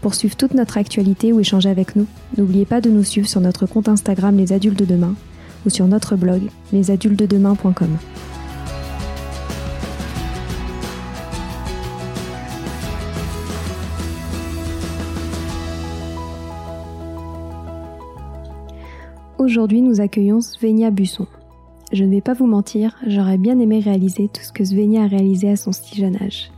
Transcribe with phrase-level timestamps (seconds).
[0.00, 3.40] Pour suivre toute notre actualité ou échanger avec nous, n'oubliez pas de nous suivre sur
[3.40, 5.14] notre compte Instagram Les Adultes de Demain
[5.66, 7.98] ou sur notre blog lesadultesdedemain.com.
[19.38, 21.26] Aujourd'hui, nous accueillons Svenia Busson.
[21.90, 25.06] Je ne vais pas vous mentir, j'aurais bien aimé réaliser tout ce que Svenia a
[25.06, 26.52] réalisé à son si jeune âge.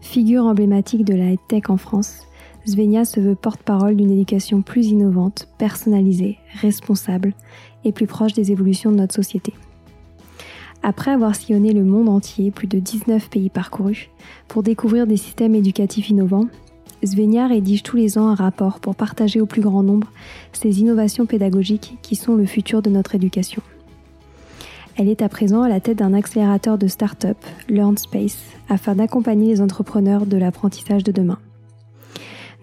[0.00, 2.27] Figure emblématique de la tech en France,
[2.68, 7.32] Svenia se veut porte-parole d'une éducation plus innovante, personnalisée, responsable
[7.84, 9.54] et plus proche des évolutions de notre société.
[10.82, 14.10] Après avoir sillonné le monde entier, plus de 19 pays parcourus,
[14.48, 16.46] pour découvrir des systèmes éducatifs innovants,
[17.02, 20.12] Svenia rédige tous les ans un rapport pour partager au plus grand nombre
[20.52, 23.62] ces innovations pédagogiques qui sont le futur de notre éducation.
[24.96, 27.38] Elle est à présent à la tête d'un accélérateur de start-up,
[27.70, 31.38] LearnSpace, afin d'accompagner les entrepreneurs de l'apprentissage de demain.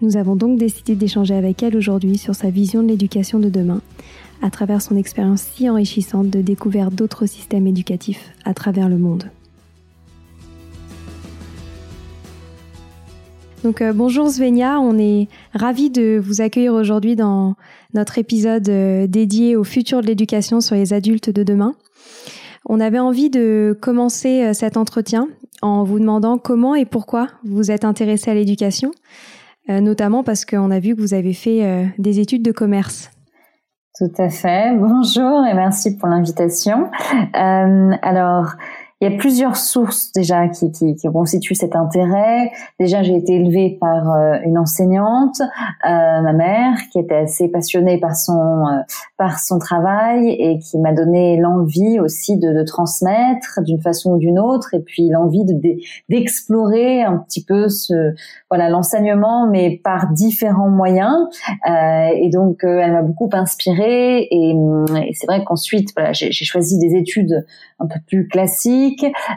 [0.02, 3.80] Nous avons donc décidé d'échanger avec elle aujourd'hui sur sa vision de l'éducation de demain,
[4.42, 9.30] à travers son expérience si enrichissante de découvrir d'autres systèmes éducatifs à travers le monde.
[13.64, 17.54] Donc euh, bonjour Svenia, on est ravis de vous accueillir aujourd'hui dans
[17.94, 21.74] notre épisode euh, dédié au futur de l'éducation sur les adultes de demain.
[22.66, 25.26] On avait envie de commencer euh, cet entretien
[25.62, 28.90] en vous demandant comment et pourquoi vous êtes intéressé à l'éducation
[29.68, 33.10] notamment parce qu'on a vu que vous avez fait euh, des études de commerce.
[33.98, 34.76] Tout à fait.
[34.76, 36.90] Bonjour et merci pour l'invitation.
[37.34, 38.54] Euh, alors,
[39.02, 42.50] il y a plusieurs sources déjà qui, qui, qui constituent cet intérêt.
[42.80, 48.00] Déjà, j'ai été élevée par euh, une enseignante, euh, ma mère, qui était assez passionnée
[48.00, 48.80] par son euh,
[49.18, 54.16] par son travail et qui m'a donné l'envie aussi de, de transmettre d'une façon ou
[54.16, 55.52] d'une autre, et puis l'envie de
[56.08, 58.14] d'explorer un petit peu ce
[58.50, 61.28] voilà l'enseignement, mais par différents moyens.
[61.66, 64.20] et donc, elle m'a beaucoup inspirée.
[64.30, 67.44] Et, et c'est vrai qu'ensuite, voilà, j'ai choisi des études
[67.78, 68.85] un peu plus classique.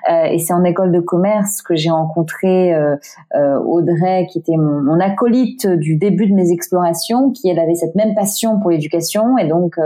[0.09, 2.95] Euh, et c'est en école de commerce que j'ai rencontré euh,
[3.35, 7.95] euh, Audrey, qui était mon, acolyte du début de mes explorations, qui elle avait cette
[7.95, 9.37] même passion pour l'éducation.
[9.37, 9.77] Et donc,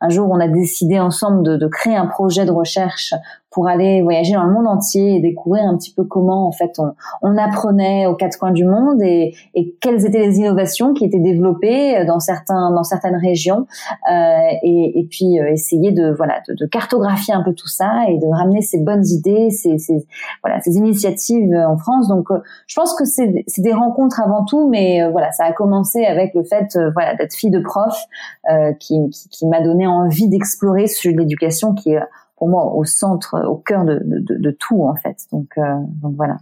[0.00, 3.14] un jour, on a décidé ensemble de, créer un projet de recherche
[3.50, 6.78] pour aller voyager dans le monde entier et découvrir un petit peu comment en fait
[6.78, 11.04] on, on apprenait aux quatre coins du monde et, et, quelles étaient les innovations qui
[11.04, 13.66] étaient développées dans certains dans certaines régions
[14.10, 18.04] euh, et, et, puis euh, essayer de voilà de, de, cartographier un peu tout ça
[18.08, 20.06] et de ramener ces bonnes idées ces, ces
[20.44, 22.08] voilà ces initiatives en France.
[22.08, 25.52] Donc euh, je pense que c'est des rencontres avant tout mais euh, voilà ça a
[25.52, 27.96] commencé avec le fait voilà d'être fille de prof
[28.78, 32.00] qui, qui, qui m'a donné envie d'explorer sur l'éducation qui est
[32.40, 35.26] pour moi au centre, au cœur de, de, de tout en fait.
[35.30, 35.62] Donc, euh,
[36.02, 36.38] donc voilà.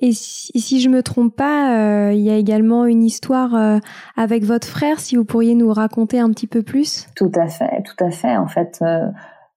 [0.00, 3.78] Et si, si, je me trompe pas, euh, il y a également une histoire euh,
[4.16, 5.00] avec votre frère.
[5.00, 7.08] Si vous pourriez nous raconter un petit peu plus?
[7.16, 8.36] Tout à fait, tout à fait.
[8.36, 8.80] En fait,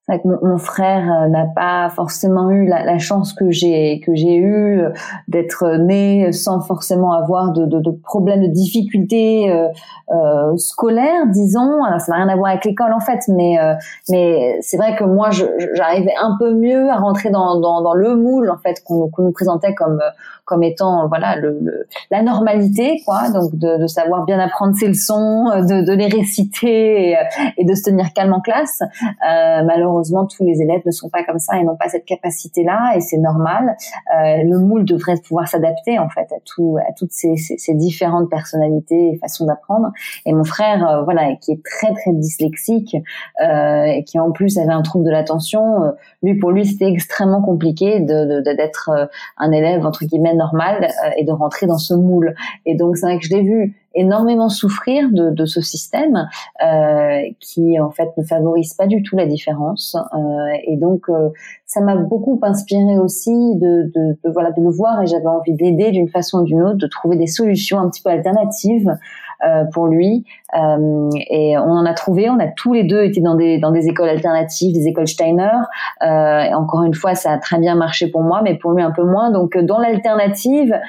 [0.09, 4.35] euh, que mon, frère euh, n'a pas forcément eu la, chance que j'ai que j'ai
[4.35, 4.89] eu euh,
[5.27, 11.83] d'être né sans forcément avoir de, de, de problèmes de difficultés euh, scolaires disons.
[11.99, 13.57] Ça n'a rien à voir avec l'école en fait mais
[14.09, 15.29] mais c'est vrai que moi
[15.75, 19.31] j'arrivais un peu mieux à rentrer dans, dans, dans le moule en fait qu'on nous
[19.31, 20.01] présentait comme
[20.45, 23.29] comme étant voilà le, le, la normalité quoi.
[23.29, 27.17] Donc de, de, savoir bien apprendre ses leçons de, de les réciter et,
[27.57, 28.81] et, de se tenir calme en classe.
[29.21, 32.93] Malheureusement malheureusement, tous les élèves ne sont pas comme ça et n'ont pas cette capacité-là,
[32.95, 33.75] et c'est normal.
[34.15, 37.35] Euh, le moule devrait pouvoir s'adapter en fait à tout, à toutes ces,
[37.73, 39.91] différentes personnalités et façons d'apprendre.
[40.25, 42.95] Et mon frère, euh, voilà, qui est très très dyslexique
[43.41, 45.61] euh, et qui en plus avait un trouble de l'attention,
[46.23, 51.67] lui pour lui c'était extrêmement compliqué d'être un élève entre guillemets normal et de rentrer
[51.67, 52.35] dans ce moule.
[52.65, 56.27] Et donc c'est vrai que je l'ai vu énormément souffrir de, de ce système
[56.63, 59.95] euh, qui en fait ne favorise pas du tout la différence.
[60.13, 60.17] Euh,
[60.65, 61.29] et donc euh,
[61.65, 65.53] ça m'a beaucoup inspiré aussi de, de, de, voilà de le voir et j'avais envie
[65.53, 68.91] d'aider d'une façon ou d'une autre, de trouver des solutions un petit peu alternatives
[69.73, 70.25] pour lui.
[70.53, 72.29] Euh, et on en a trouvé.
[72.29, 75.51] On a tous les deux été dans des dans des écoles alternatives, des écoles Steiner.
[76.03, 78.83] Euh, et encore une fois, ça a très bien marché pour moi, mais pour lui
[78.83, 79.31] un peu moins.
[79.31, 80.79] Donc dans l'alternative,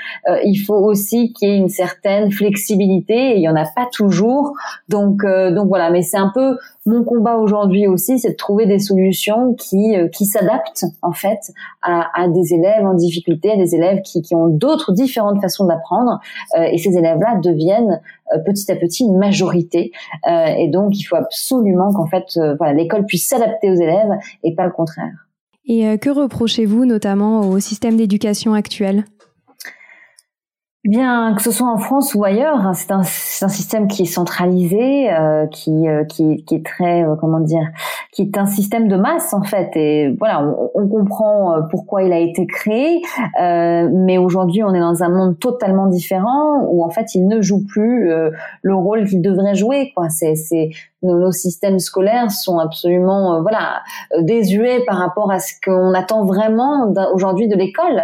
[0.45, 3.33] il faut aussi qu'il y ait une certaine flexibilité.
[3.33, 4.53] Et il y en a pas toujours.
[4.89, 5.91] Donc donc voilà.
[5.91, 10.27] Mais c'est un peu mon combat aujourd'hui aussi, c'est de trouver des solutions qui qui
[10.27, 14.93] s'adaptent en fait à, des élèves en difficulté, à des élèves qui, qui ont d'autres
[14.93, 16.19] différentes façons d'apprendre.
[16.57, 18.01] et ces élèves-là deviennent
[18.41, 19.93] petit à petit une majorité.
[20.29, 24.55] Euh, et donc, il faut absolument qu'en fait, euh, l'école puisse s'adapter aux élèves et
[24.55, 25.29] pas le contraire.
[25.67, 29.05] Et euh, que reprochez-vous notamment au système d'éducation actuel?
[30.85, 34.07] Bien, que ce soit en France ou ailleurs, hein, c'est un, un, système qui est
[34.07, 37.69] centralisé, euh, qui, euh, qui, qui, est très, euh, comment dire,
[38.11, 39.71] qui est un système de masse en fait.
[39.77, 43.01] Et voilà, on, on comprend pourquoi il a été créé,
[43.39, 47.65] mais aujourd'hui, on est dans un monde totalement différent où en fait, il ne joue
[47.65, 48.11] plus
[48.63, 49.93] le rôle qu'il devrait jouer.
[49.95, 50.35] Quoi, c'est,
[51.05, 53.83] nos, nos, systèmes scolaires sont absolument, voilà,
[54.19, 58.03] désuets par rapport à ce qu'on attend vraiment aujourd'hui de l'école.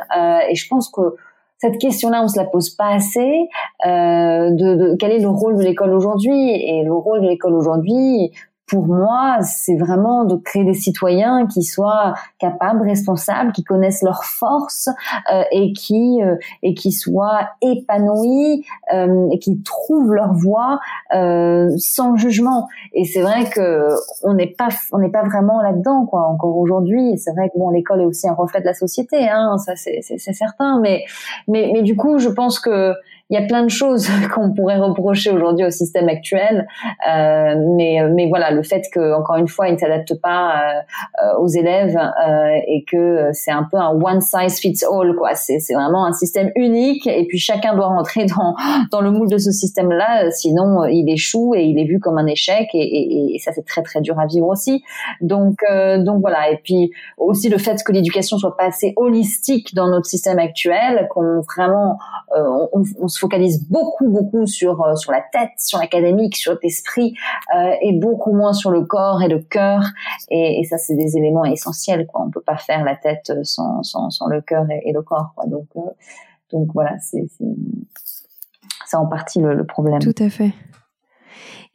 [0.49, 1.17] et je pense que
[1.59, 3.49] cette question-là, on se la pose pas assez.
[3.87, 6.51] Euh, de, de, quel est le rôle de l'école aujourd'hui?
[6.51, 8.33] Et le rôle de l'école aujourd'hui,
[8.69, 14.25] pour moi, c'est vraiment de créer des citoyens qui soient capables, responsables, qui connaissent leurs
[14.25, 14.89] forces
[15.33, 20.79] euh, et qui euh, et qui soient épanouis euh, et qui trouvent leur voie
[21.15, 22.69] euh, sans jugement.
[22.93, 23.89] Et c'est vrai que
[24.23, 27.17] on n'est pas on n'est pas vraiment là-dedans quoi encore aujourd'hui.
[27.17, 30.19] C'est vrai que bon l'école est aussi un reflet de la société, hein, ça c'est
[30.19, 30.81] certain.
[30.81, 31.05] Mais
[31.47, 32.95] mais mais du coup, je pense que
[33.31, 36.67] il y a plein de choses qu'on pourrait reprocher aujourd'hui au système actuel,
[37.09, 40.61] euh, mais mais voilà, le fait que encore une fois, il ne s'adapte pas
[41.23, 45.35] euh, aux élèves euh, et que c'est un peu un one size fits all quoi.
[45.35, 48.55] C'est c'est vraiment un système unique et puis chacun doit rentrer dans
[48.91, 52.27] dans le moule de ce système-là, sinon il échoue et il est vu comme un
[52.27, 54.83] échec et, et, et ça c'est très très dur à vivre aussi.
[55.21, 59.75] Donc euh, donc voilà et puis aussi le fait que l'éducation soit pas assez holistique
[59.75, 61.99] dans notre système actuel, qu'on vraiment
[62.73, 67.15] on, on, se focalise beaucoup beaucoup sur euh, sur la tête, sur l'académique, sur l'esprit
[67.57, 69.83] euh, et beaucoup moins sur le corps et le cœur.
[70.31, 72.07] Et, ça, c'est des éléments essentiels.
[72.07, 72.25] Quoi.
[72.27, 75.35] On peut pas faire la tête sans sans, le cœur et, le corps.
[75.47, 75.67] Donc
[76.51, 77.27] donc voilà, c'est
[78.87, 79.99] c'est en partie le, problème.
[80.01, 80.53] Tout à fait.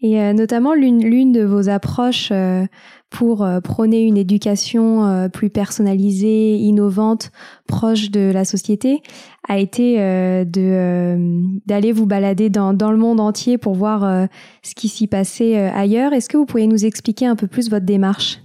[0.02, 2.66] Et euh, notamment l'une de vos approches euh,
[3.14, 7.32] pour euh, prôner une éducation plus personnalisée, innovante,
[7.68, 9.02] proche de la société,
[9.48, 14.28] a été de d'aller vous balader dans dans le monde entier pour voir
[14.64, 16.14] ce qui s'y passait ailleurs.
[16.14, 18.40] Est-ce que vous pourriez nous expliquer un peu plus votre démarche?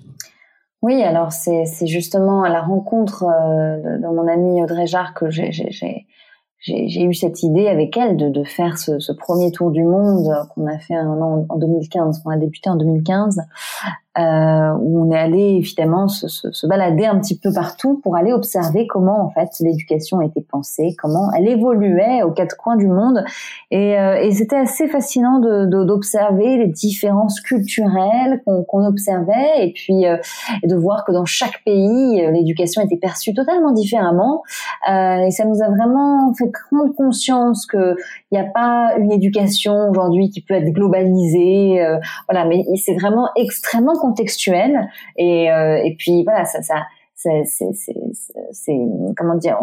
[0.83, 5.51] Oui, alors c'est justement à la rencontre de, mon amie Audrey Jarre que j'ai
[6.61, 10.67] j'ai eu cette idée avec elle de, de faire ce, premier tour du monde qu'on
[10.67, 13.41] a fait an en 2015, qu'on a débuté en 2015,
[14.19, 18.87] euh, où on est allé évidemment se, balader un petit peu partout pour aller observer
[18.87, 23.25] comment en fait l'éducation été pensée, comment elle évoluait aux quatre coins du monde,
[23.71, 30.07] et, euh, et c'était assez fascinant d'observer de, les différences culturelles qu'on observait, et puis
[30.07, 30.17] euh,
[30.65, 34.43] de voir que dans chaque pays euh, l'éducation était perçue totalement différemment,
[34.91, 37.97] euh, et ça nous a vraiment fait prendre conscience que
[38.31, 41.81] il n'y a pas une éducation aujourd'hui qui peut être globalisée,
[42.29, 46.75] voilà, mais c'est vraiment extrêmement contextuel et, euh, et puis voilà, ça, ça
[47.15, 48.79] c'est
[49.17, 49.59] comment dire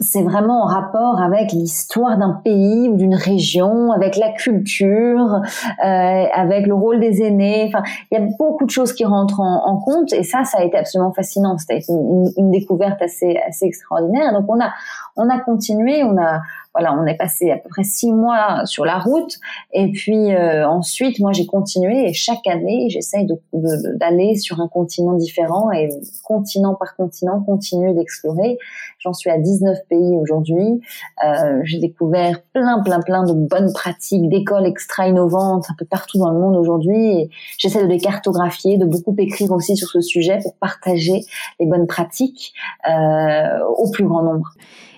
[0.00, 5.40] c'est vraiment en rapport avec l'histoire d'un pays ou d'une région, avec la culture,
[5.84, 7.64] euh, avec le rôle des aînés.
[7.66, 10.64] Enfin, il y a beaucoup de choses qui rentrent en, compte et ça, ça a
[10.64, 11.56] été absolument fascinant.
[11.58, 14.32] C'était une, une, découverte assez assez extraordinaire.
[14.32, 14.70] Donc on a
[15.18, 16.40] on a continué, on a
[16.74, 19.34] voilà, on est passé à peu près six mois sur la route
[19.72, 25.14] et puis euh, ensuite, moi j'ai continué et chaque année, j'essaye d'aller sur un continent
[25.14, 25.88] différent et
[26.22, 28.58] continent par continent, continuer d'explorer.
[29.00, 30.80] J'en suis à 19 pays aujourd'hui.
[31.26, 36.18] Euh, j'ai découvert plein, plein, plein de bonnes pratiques d'écoles extra innovantes un peu partout
[36.18, 37.28] dans le monde aujourd'hui.
[37.58, 41.22] J'essaie de les cartographier, de beaucoup écrire aussi sur ce sujet pour partager
[41.58, 42.54] les bonnes pratiques
[42.88, 44.52] euh, au plus grand nombre.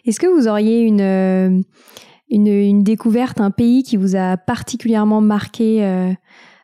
[0.06, 1.60] Est-ce que vous auriez une, euh,
[2.30, 6.12] une, une, découverte, un pays qui vous a particulièrement marqué euh,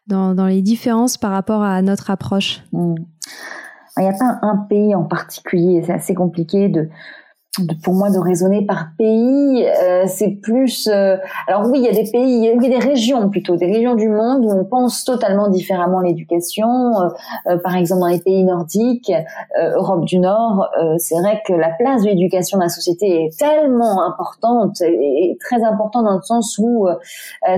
[0.07, 2.63] dans, dans, les différences par rapport à notre approche?
[2.73, 2.95] Hmm.
[3.99, 6.91] Il n'y a pas un pays en particulier, c'est assez compliqué de,
[7.83, 10.89] pour moi de raisonner par pays, euh, c'est plus.
[10.89, 13.67] Euh, alors oui, il y a des pays, il y a des régions plutôt, des
[13.67, 16.69] régions du monde où on pense totalement différemment l'éducation.
[17.49, 19.13] Euh, par exemple, dans les pays nordiques,
[19.75, 24.03] Europe du Nord, c'est vrai que la place de l'éducation dans la société est tellement
[24.03, 26.87] importante et, très importante dans le sens où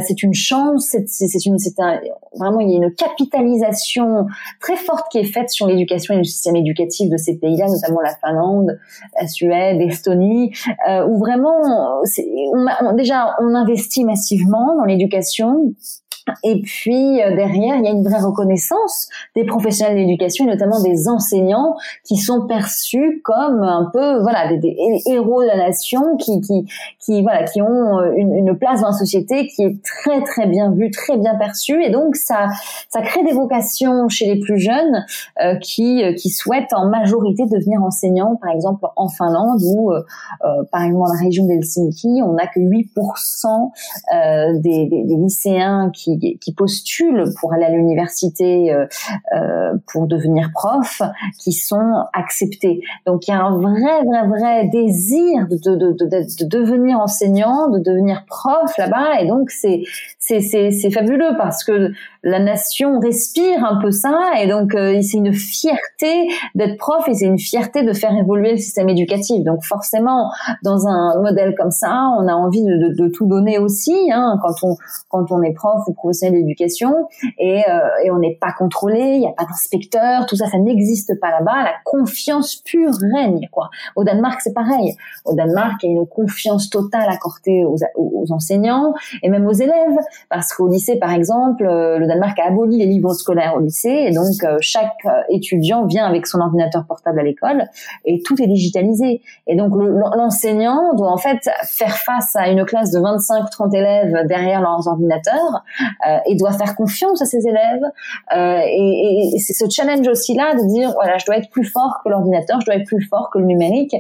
[0.00, 2.00] c'est une chance, c'est une, c'est un,
[2.38, 4.26] vraiment il y a une capitalisation
[4.61, 8.00] très forte qui est faite sur l'éducation et le système éducatif de ces pays-là, notamment
[8.00, 8.78] la Finlande,
[9.21, 9.81] la Suède
[10.88, 12.02] euh, où vraiment,
[12.80, 15.75] on, déjà, on investit massivement dans l'éducation.
[16.45, 20.49] Et puis euh, derrière, il y a une vraie reconnaissance des professionnels de l'éducation et
[20.49, 26.17] notamment des enseignants qui sont perçus comme un peu voilà des, héros de la nation
[26.17, 26.67] qui qui
[27.01, 30.47] qui voilà qui ont euh, une, une, place dans la société qui est très très
[30.47, 31.83] bien vue, très bien perçue.
[31.83, 32.49] Et donc ça
[32.89, 35.05] ça crée des vocations chez les plus jeunes
[35.43, 40.03] euh, qui qui souhaitent en majorité devenir enseignants par exemple en Finlande où euh,
[40.73, 46.17] par exemple dans la région d'Helsinki, on n'a que 8% des, des, des lycéens qui
[46.19, 48.87] qui, postulent pour aller à l'université euh,
[49.37, 51.03] euh, pour devenir prof,
[51.39, 52.81] qui sont acceptés.
[53.07, 57.69] Donc il y a un vrai, vrai, vrai désir de, de, de, de devenir enseignant,
[57.69, 59.83] de devenir prof là-bas, et donc c'est
[60.29, 61.93] c'est fabuleux parce que
[62.23, 67.15] la nation respire un peu ça et donc euh, c'est une fierté d'être prof et
[67.15, 69.45] c'est une fierté de faire évoluer le système éducatif.
[69.45, 70.31] Donc forcément,
[70.65, 74.39] dans un modèle comme ça, on a envie de, de, de tout donner aussi hein,
[74.43, 74.77] quand on
[75.09, 77.09] quand on est prof ou professionnel d'éducation
[77.39, 80.59] et, euh, et on n'est pas contrôlé, il n'y a pas d'inspecteur, tout ça, ça
[80.59, 81.63] n'existe pas là-bas.
[81.63, 83.71] La confiance pure règne quoi.
[83.97, 84.97] Au Danemark, c'est pareil.
[85.25, 88.93] Au Danemark, il y a une confiance totale accordée aux, aux enseignants
[89.23, 89.99] et même aux élèves
[90.31, 94.07] parce qu'au lycée, par exemple, euh, le Danemark a aboli les livres scolaires au lycée,
[94.09, 97.65] et donc euh, chaque euh, étudiant vient avec son ordinateur portable à l'école,
[98.05, 99.23] et tout est digitalisé.
[99.47, 99.73] Et donc
[100.17, 105.65] l'enseignant doit en fait faire face à une classe de 25-30 élèves derrière leurs ordinateurs,
[106.27, 107.83] et doit faire confiance à ses élèves.
[108.35, 112.01] et, et c'est ce challenge aussi là de dire voilà, je dois être plus fort
[112.05, 113.95] que l'ordinateur, je dois être plus fort que le numérique,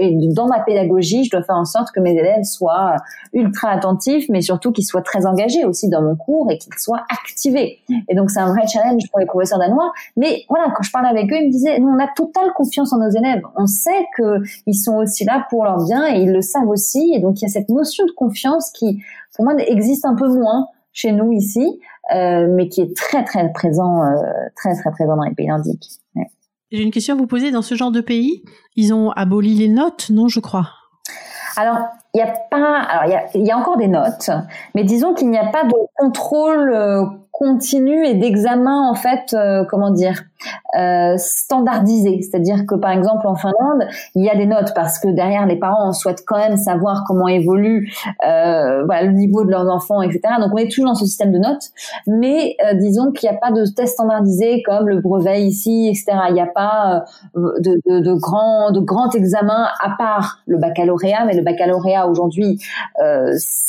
[0.00, 2.96] et dans ma pédagogie, je dois faire en sorte que mes élèves soient
[3.32, 7.04] ultra attentifs, mais surtout qu'ils soient très engagés aussi dans mon cours et qu'ils soient
[7.08, 7.78] activés.
[8.08, 9.92] Et donc c'est un vrai challenge pour les professeurs danois.
[10.16, 12.92] Mais voilà, quand je parlais avec eux, ils me disaient, nous on a totale confiance
[12.92, 13.42] en nos élèves.
[13.56, 17.12] On sait qu'ils sont aussi là pour leur bien et ils le savent aussi.
[17.14, 19.02] Et donc il y a cette notion de confiance qui,
[19.34, 21.80] pour moi, existe un peu moins chez nous ici,
[22.14, 24.16] euh, mais qui est très très présent, euh,
[24.56, 26.00] très très présent dans les pays nordiques.
[26.72, 27.50] J'ai une question à vous poser.
[27.50, 28.44] Dans ce genre de pays,
[28.76, 30.68] ils ont aboli les notes, non, je crois?
[31.56, 31.78] Alors,
[32.14, 34.30] il n'y a pas, alors il y y a encore des notes,
[34.74, 37.04] mais disons qu'il n'y a pas de contrôle euh,
[37.40, 40.24] continu et d'examen en fait, euh, comment dire,
[40.78, 42.20] euh, standardisé.
[42.20, 45.56] C'est-à-dire que par exemple en Finlande, il y a des notes parce que derrière les
[45.56, 47.90] parents souhaitent quand même savoir comment évolue
[48.26, 50.20] euh, voilà, le niveau de leurs enfants, etc.
[50.38, 51.64] Donc on est toujours dans ce système de notes,
[52.06, 56.18] mais euh, disons qu'il n'y a pas de test standardisé comme le brevet ici, etc.
[56.28, 57.04] Il n'y a pas
[57.34, 62.58] de, de, de grands de grands examens à part le baccalauréat, mais le baccalauréat aujourd'hui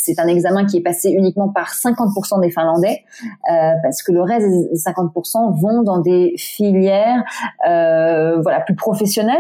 [0.01, 3.03] c'est un examen qui est passé uniquement par 50% des Finlandais.
[3.51, 7.23] Euh, parce que le reste des 50% vont dans des filières
[7.67, 9.37] euh, voilà plus professionnelles.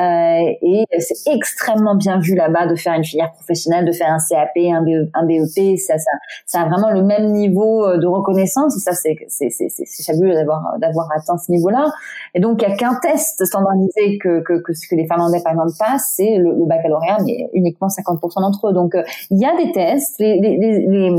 [0.00, 4.18] Euh, et c'est extrêmement bien vu là-bas de faire une filière professionnelle, de faire un
[4.18, 6.10] CAP, un, BE, un BEP, ça, ça,
[6.46, 8.76] ça a vraiment le même niveau de reconnaissance.
[8.76, 11.86] Et ça c'est c'est c'est fabuleux d'avoir d'avoir atteint ce niveau-là.
[12.34, 15.42] Et donc il y a qu'un test standardisé que que que ce que les Finlandais
[15.42, 18.72] par exemple passent, c'est le, le, baccalauréat, mais uniquement 50% d'entre eux.
[18.72, 18.96] Donc
[19.30, 21.10] il y a des tests, les, les, les les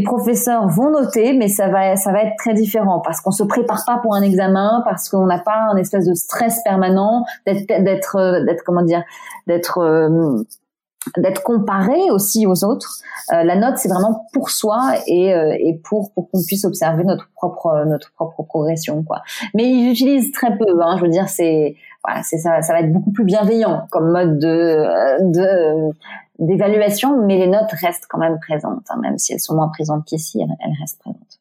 [0.00, 3.84] professeurs vont noter, mais ça va, ça va être très différent parce qu'on se prépare
[3.86, 8.16] pas pour un examen, parce qu'on n'a pas un espèce de stress permanent d'être, d'être,
[8.16, 9.02] euh, d'être comment dire,
[9.46, 10.42] d'être euh,
[11.16, 12.98] d'être comparé aussi aux autres.
[13.32, 17.28] Euh, la note, c'est vraiment pour soi et, et pour pour qu'on puisse observer notre
[17.36, 19.22] propre notre propre progression, quoi.
[19.54, 20.82] Mais ils utilisent très peu.
[20.82, 21.76] Hein, je veux dire, c'est
[22.24, 25.92] c'est ça, ça va être beaucoup plus bienveillant comme mode de de
[26.38, 30.04] d'évaluation, mais les notes restent quand même présentes, hein, même si elles sont moins présentes
[30.06, 31.40] qu'ici, elles, restent présentes.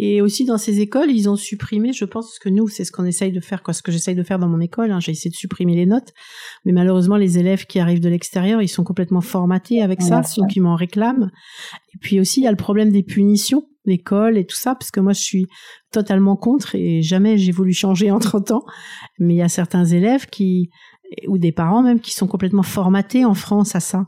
[0.00, 3.04] Et aussi dans ces écoles, ils ont supprimé, je pense que nous, c'est ce qu'on
[3.04, 4.92] essaye de faire, quoi, ce que j'essaye de faire dans mon école.
[4.92, 6.12] Hein, j'ai essayé de supprimer les notes,
[6.64, 10.54] mais malheureusement, les élèves qui arrivent de l'extérieur, ils sont complètement formatés avec ça, donc
[10.54, 11.30] ils m'en réclament.
[11.94, 14.92] Et puis aussi, il y a le problème des punitions, l'école et tout ça, parce
[14.92, 15.46] que moi, je suis
[15.90, 18.64] totalement contre et jamais j'ai voulu changer en 30 ans.
[19.18, 20.70] Mais il y a certains élèves qui,
[21.26, 24.04] ou des parents même qui sont complètement formatés en France à ça.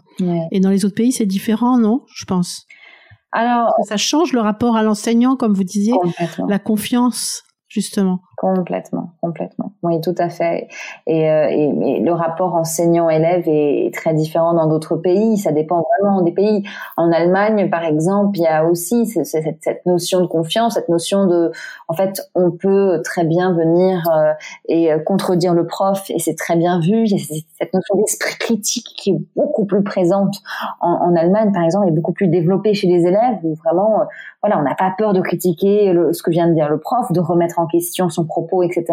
[0.52, 2.66] Et dans les autres pays, c'est différent, non Je pense?
[3.32, 5.94] Alors, ça change le rapport à l'enseignant, comme vous disiez,
[6.48, 8.20] la confiance, justement.
[8.40, 9.72] Complètement, complètement.
[9.82, 10.68] Oui, tout à fait.
[11.06, 15.36] Et, euh, et, le rapport enseignant-élève est très différent dans d'autres pays.
[15.36, 16.62] Ça dépend vraiment des pays.
[16.96, 21.52] En Allemagne, par exemple, il y a aussi cette, notion de confiance, cette notion de,
[21.88, 24.32] en fait, on peut très bien venir euh,
[24.70, 27.04] et euh, contredire le prof, et c'est très bien vu.
[27.04, 30.36] Il y a cette notion d'esprit critique qui est beaucoup plus présente
[30.80, 34.00] en, en, Allemagne, par exemple, et beaucoup plus développée chez les élèves, où vraiment,
[34.42, 37.20] voilà, on n'a pas peur de critiquer ce que vient de dire le prof, de
[37.20, 38.84] remettre en question son propos, etc.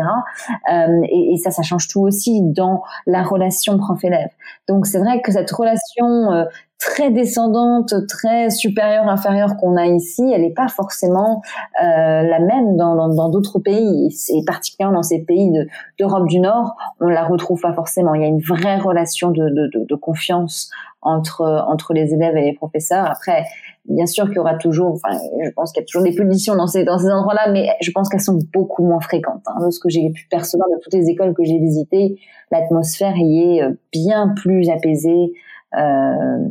[0.72, 4.30] Euh, et, ça, ça change tout aussi dans la relation prof-élève.
[4.68, 6.46] Donc c'est vrai que cette relation euh,
[6.80, 11.42] très descendante, très supérieure, inférieure qu'on a ici, elle n'est pas forcément
[11.82, 14.10] euh, la même dans d'autres pays.
[14.30, 15.52] Et particulièrement dans ces pays
[16.00, 18.14] d'Europe du Nord, on la retrouve pas forcément.
[18.14, 20.70] Il y a une vraie relation de confiance
[21.02, 23.06] entre entre les élèves et les professeurs.
[23.10, 23.46] Après,
[23.88, 26.56] bien sûr qu'il y aura toujours, enfin, je pense qu'il y a toujours des punitions
[26.56, 29.44] dans ces dans ces endroits-là, mais je pense qu'elles sont beaucoup moins fréquentes.
[29.48, 29.66] Hein.
[29.66, 32.20] De ce que j'ai pu percevoir de toutes les écoles que j'ai visitées,
[32.52, 35.34] l'atmosphère y est euh, bien plus apaisée
[35.78, 36.48] euh,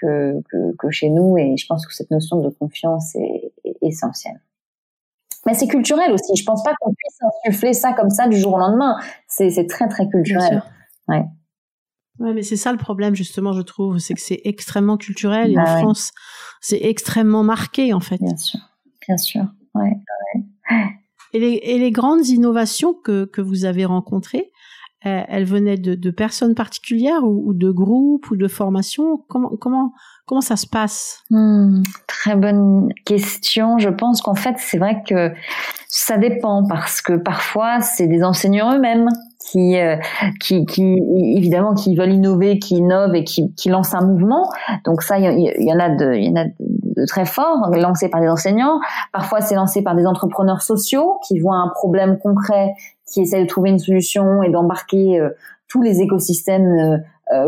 [0.00, 3.76] que, que, que chez nous, et je pense que cette notion de confiance est, est
[3.82, 4.40] essentielle.
[5.46, 6.36] Mais c'est culturel aussi.
[6.36, 8.96] Je pense pas qu'on puisse insuffler ça comme ça du jour au lendemain.
[9.26, 10.62] C'est très très culturel.
[11.08, 11.24] Ouais.
[12.18, 15.58] Ouais, mais c'est ça le problème justement, je trouve, c'est que c'est extrêmement culturel et
[15.58, 16.12] en bah France,
[16.60, 18.20] c'est extrêmement marqué en fait.
[18.20, 18.60] Bien sûr,
[19.06, 19.44] bien sûr.
[19.74, 19.96] Ouais,
[21.32, 24.52] Et, les, et les grandes innovations que, que vous avez rencontrées,
[25.06, 29.16] euh, elles venaient de, de personnes particulières ou, ou, de groupes ou de formations?
[29.28, 29.94] Comment comment
[30.26, 31.22] comment ça se passe?
[31.30, 33.78] Hmm, Très bonne question.
[33.78, 35.32] Je pense qu'en fait, c'est vrai que
[35.88, 39.08] ça dépend parce que parfois c'est des enseignants eux-mêmes
[39.50, 39.96] qui, euh,
[40.40, 40.64] qui,
[41.36, 44.50] évidemment, qui veulent innover, qui innovent et qui, lancent un mouvement.
[44.84, 45.24] Donc ça, il
[45.58, 48.80] y, en a de, très forts, lancés par des enseignants.
[49.12, 52.72] Parfois, c'est lancé par des entrepreneurs sociaux qui voient un problème concret,
[53.12, 55.30] qui essaient de trouver une solution et d'embarquer euh,
[55.68, 56.98] tous les écosystèmes euh,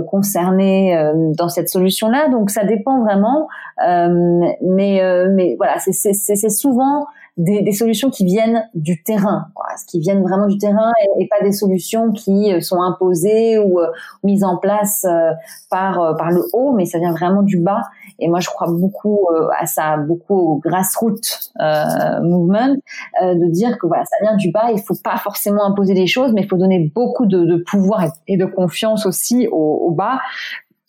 [0.08, 0.96] concernés
[1.36, 2.28] dans cette solution-là.
[2.28, 3.48] Donc ça dépend vraiment,
[3.78, 10.22] mais mais voilà, c'est souvent des, des, solutions qui viennent du terrain, quoi, qui viennent
[10.22, 13.88] vraiment du terrain et, pas des solutions qui euh, sont imposées ou euh,
[14.22, 15.32] mises en place euh,
[15.68, 17.82] par par le haut, mais ça vient vraiment du bas.
[18.20, 19.26] Et moi, je crois beaucoup
[19.58, 22.76] à ça, beaucoup au grassroots movement,
[23.20, 24.70] de dire que voilà, ça vient du bas.
[24.72, 28.04] Il faut pas forcément imposer les choses, mais il faut donner beaucoup de, de pouvoir
[28.28, 30.20] et, de confiance aussi au, au bas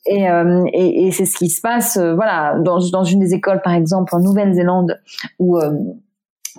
[0.05, 0.27] et,
[0.73, 4.13] et, et c'est ce qui se passe, voilà, dans, dans une des écoles, par exemple,
[4.15, 4.99] en Nouvelle-Zélande,
[5.39, 5.57] où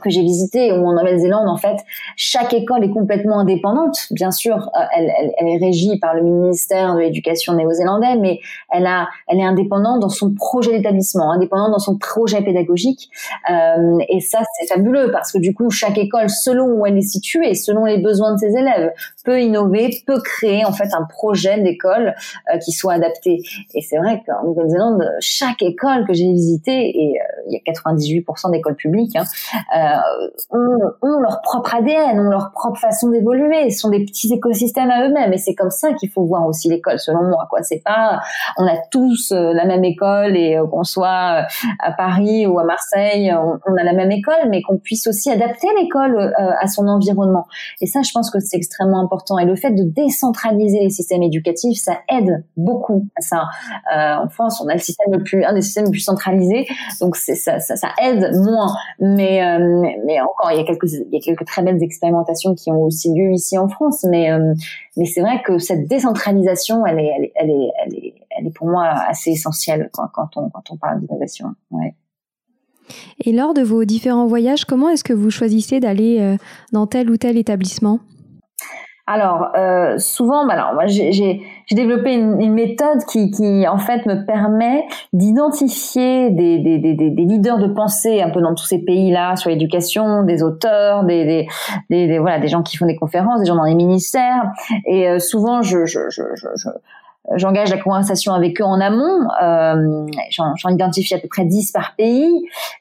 [0.03, 1.77] que j'ai visité où en Nouvelle-Zélande en fait
[2.17, 4.07] chaque école est complètement indépendante.
[4.11, 9.45] Bien sûr euh, elle, est régie par le ministère de l'éducation néo-zélandais mais elle est
[9.45, 13.11] indépendante dans son projet d'établissement indépendante dans son projet pédagogique.
[13.51, 17.03] Euh, et ça c'est fabuleux parce que du coup chaque école selon où elle est
[17.03, 18.93] située selon les besoins de ses élèves
[19.27, 22.15] peut innover peut créer en fait un projet d'école
[22.53, 23.43] euh, qui soit adapté
[23.75, 27.73] et c'est vrai qu'en Nouvelle-Zélande chaque école que j'ai visitée et euh, il y a
[27.73, 29.25] 98% d'écoles publiques hein,
[29.77, 34.91] euh, ont, ont, leur propre ADN, ont leur propre façon d'évoluer, sont des petits écosystèmes
[34.91, 35.33] à eux-mêmes.
[35.33, 37.47] Et c'est comme ça qu'il faut voir aussi l'école, selon moi.
[37.51, 38.21] Quoi, c'est pas,
[38.59, 41.47] on a tous euh, la même école et euh, qu'on soit
[41.81, 45.69] à Paris ou à Marseille, on, a la même école, mais qu'on puisse aussi adapter
[45.81, 47.47] l'école à son environnement.
[47.81, 49.16] Et ça, je pense que c'est extrêmement important.
[49.41, 53.45] Et le fait de décentraliser les systèmes éducatifs, ça aide beaucoup à ça.
[53.93, 56.67] en France, on a le système le plus, un des systèmes les plus centralisés,
[57.01, 57.59] donc ça,
[58.03, 58.75] aide moins.
[59.01, 59.41] Mais
[60.05, 62.83] mais, encore, il y a quelques, il y a quelques très belles expérimentations qui ont
[62.83, 64.05] aussi lieu ici en France.
[64.09, 64.55] Mais, euh,
[65.05, 68.55] c'est vrai que cette décentralisation, elle est, elle est, elle est, elle est, elle est
[68.55, 71.55] pour moi assez essentielle quand on, quand on parle d'innovation.
[73.25, 76.37] Et lors de vos différents voyages, comment est-ce que vous choisissez d'aller euh,
[76.73, 78.01] dans tel ou tel établissement?
[79.09, 81.41] Alors euh, souvent, bah alors moi j'ai
[81.71, 87.25] développé une, une, méthode qui, qui en fait me permet d'identifier des, des, des, des,
[87.25, 91.47] leaders de pensée un peu dans tous ces pays-là sur l'éducation, des auteurs, des,
[91.89, 94.51] des, voilà des gens qui font des conférences, des gens dans les ministères.
[94.87, 96.69] Et euh, souvent je, je, je, je
[97.35, 99.29] j'engage la conversation avec eux en amont.
[99.43, 102.31] Euh, J'en identifie à peu près 10 par pays.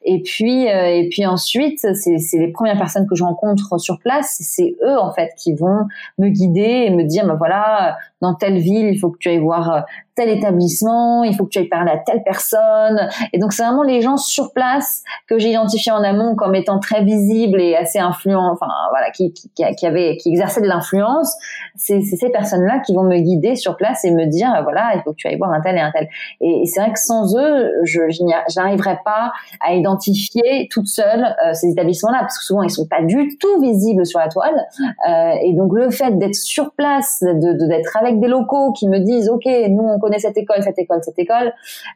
[0.04, 4.38] Et puis, euh, et puis ensuite, c'est les premières personnes que je rencontre sur place.
[4.40, 8.58] C'est eux en fait qui vont me guider et me dire, ben voilà, dans telle
[8.58, 9.86] ville, il faut que tu ailles voir
[10.16, 13.10] tel établissement, il faut que tu ailles parler à telle personne.
[13.34, 16.80] Et donc c'est vraiment les gens sur place que j'ai identifiés en amont comme étant
[16.80, 21.36] très visibles et assez influents, enfin voilà, qui, qui, avaient, qui exerçaient de l'influence.
[21.76, 25.12] C'est ces personnes-là qui vont me guider sur place et me dire voilà, il faut
[25.12, 26.08] que tu ailles voir un tel et un tel.
[26.40, 31.54] Et, c'est vrai que sans eux, je, je n'arriverais pas à identifier toute seule euh,
[31.54, 34.66] ces établissements-là parce que souvent ils sont pas du tout visibles sur la toile.
[35.10, 39.00] Euh, et donc le fait d'être sur place, de d'être avec des locaux qui me
[39.00, 41.54] disent ok, nous on connaît cette école, cette école, cette école,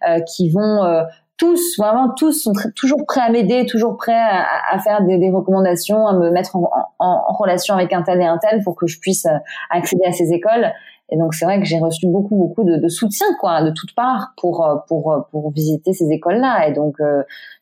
[0.08, 1.04] euh, qui vont euh,
[1.38, 6.14] tous, vraiment tous sont toujours prêts à m'aider, toujours prêts à, faire des, recommandations, à
[6.14, 9.38] me mettre en, relation avec un tel et un tel pour que je puisse euh,
[9.70, 10.72] accéder à ces écoles.
[11.12, 14.34] Et donc c'est vrai que j'ai reçu beaucoup beaucoup de, soutien quoi de toutes parts
[14.38, 16.68] pour pour pour visiter ces écoles là.
[16.68, 16.98] Et donc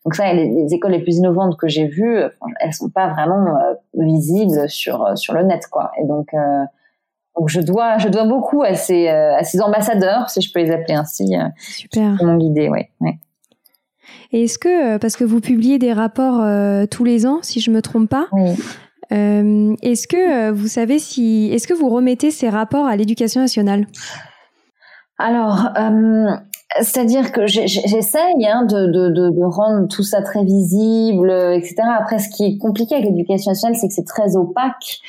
[0.03, 2.19] donc ça les, les, écoles les plus innovantes que j'ai vues,
[2.59, 3.57] elles sont pas vraiment
[3.93, 5.91] visibles sur sur le net quoi.
[5.97, 6.33] Et donc
[7.37, 10.59] donc je dois, je dois beaucoup à ces, euh, à ces ambassadeurs, si je peux
[10.59, 12.15] les appeler ainsi, euh, Super.
[12.17, 12.91] qui m'ont guidé, ouais.
[13.01, 13.19] ouais.
[14.31, 16.43] Et est-ce que, euh, parce que vous publiez des rapports
[16.89, 18.55] tous les ans, si je me trompe pas, oui.
[19.11, 23.87] euh, est-ce que vous savez si, est-ce que vous remettez ces rapports à l'éducation nationale?
[25.19, 25.69] Alors,
[26.81, 31.75] c'est-à-dire que j'essaye hein, de, de, de, rendre tout ça très visible, etc.
[31.97, 34.99] Après, ce qui est compliqué avec l'éducation nationale, c'est que c'est très opaque.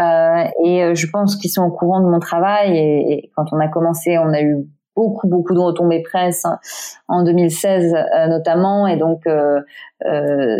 [0.00, 2.76] Euh, et euh, je pense qu'ils sont au courant de mon travail.
[2.76, 6.58] Et, et, quand on a commencé, on a eu beaucoup, beaucoup de retombées presse hein,
[7.06, 8.86] en 2016 euh, notamment.
[8.86, 9.60] Et donc, euh,
[10.06, 10.56] euh,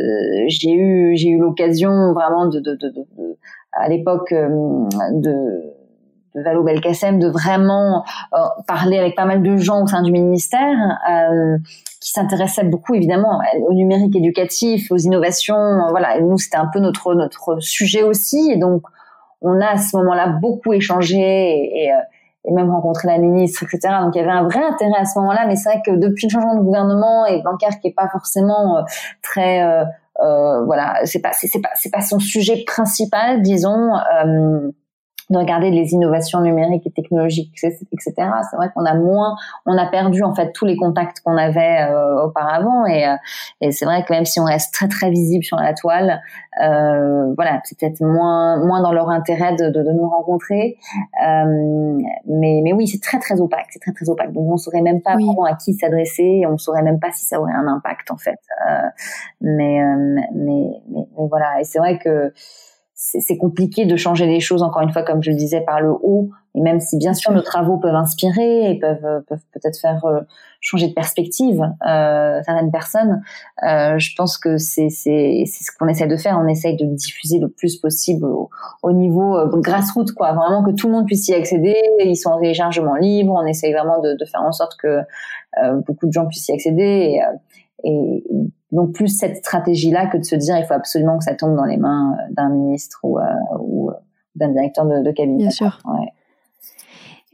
[0.47, 3.07] j'ai eu, j'ai eu l'occasion vraiment de, de, de, de
[3.73, 5.63] à l'époque de
[6.35, 10.13] de Valo Belkacem de vraiment euh, parler avec pas mal de gens au sein du
[10.13, 11.59] ministère euh,
[12.01, 15.89] qui s'intéressaient beaucoup évidemment au numérique éducatif, aux innovations.
[15.91, 18.83] Voilà, et nous c'était un peu notre notre sujet aussi, et donc
[19.41, 21.97] on a à ce moment-là beaucoup échangé et, et, euh,
[22.45, 23.95] et, même rencontré la ministre, etc.
[24.03, 26.27] Donc il y avait un vrai intérêt à ce moment-là, mais c'est vrai que depuis
[26.27, 28.85] le changement de gouvernement et Blanquer qui est pas forcément
[29.23, 29.85] très euh,
[30.21, 33.95] euh, voilà, c'est pas c'est pas c'est pas son sujet principal, disons.
[34.25, 34.71] Euh,
[35.31, 38.15] de regarder les innovations numériques et technologiques, etc.
[38.51, 39.37] C'est vrai qu'on a moins,
[39.67, 43.17] on a perdu en fait tous les contacts qu'on avait euh, auparavant, et, euh,
[43.61, 46.21] et c'est vrai que même si on reste très très visible sur la toile,
[46.63, 50.77] euh, voilà, c'est peut-être moins moins dans leur intérêt de, de, de nous rencontrer,
[51.27, 54.33] euh, mais mais oui, c'est très très opaque, c'est très très opaque.
[54.33, 55.29] Donc on saurait même pas oui.
[55.49, 58.39] à qui s'adresser, on saurait même pas si ça aurait un impact en fait.
[58.69, 58.89] Euh,
[59.41, 59.81] mais,
[60.35, 62.33] mais, mais mais voilà, et c'est vrai que
[63.21, 65.91] c'est compliqué de changer les choses encore une fois comme je le disais par le
[65.91, 66.31] haut.
[66.55, 70.05] Et même si bien sûr nos travaux peuvent inspirer et peuvent euh, peuvent peut-être faire
[70.07, 70.21] euh,
[70.61, 73.23] changer de perspective euh, certaines personnes
[73.67, 76.39] euh, je pense que c'est c'est ce qu'on essaie de faire.
[76.43, 78.51] On essaye de diffuser le plus possible au,
[78.83, 80.33] au niveau euh, grassroots quoi.
[80.33, 81.77] Vraiment que tout le monde puisse y accéder.
[82.05, 83.35] Ils sont en téléchargement libre.
[83.37, 84.89] On essaye vraiment de, de faire en sorte que
[85.63, 87.21] euh, beaucoup de gens puissent y accéder
[87.85, 88.25] et
[88.73, 91.65] donc plus cette stratégie-là que de se dire il faut absolument que ça tombe dans
[91.65, 93.23] les mains euh, d'un ministre ou, euh,
[93.61, 93.95] ou euh,
[94.35, 95.39] d'un directeur de, de, cabinet.
[95.39, 95.79] Bien sûr.
[95.87, 96.13] Ouais.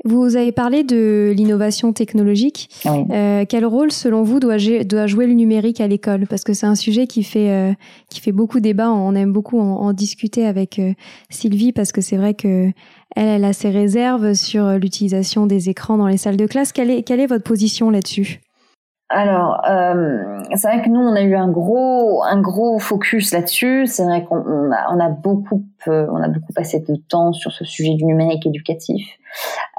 [0.04, 2.68] Vous avez parlé de l'innovation technologique.
[2.84, 3.06] Oui.
[3.10, 6.26] Euh, quel rôle, selon vous, doit, doit jouer le numérique à l'école?
[6.26, 7.72] Parce que c'est un sujet qui fait euh,
[8.10, 8.90] qui fait beaucoup débat.
[8.90, 10.92] On aime beaucoup en, en discuter avec euh,
[11.30, 12.70] Sylvie parce que c'est vrai que
[13.16, 16.72] elle, elle a ses réserves sur l'utilisation des écrans dans les salles de classe.
[16.72, 18.40] Quelle est quelle est votre position là-dessus?
[19.10, 23.86] Alors, euh, c'est vrai que nous, on a eu un gros, un gros focus là-dessus.
[23.86, 27.32] C'est vrai qu'on on a, on a beaucoup, euh, on a beaucoup passé de temps
[27.32, 29.06] sur ce sujet du numérique éducatif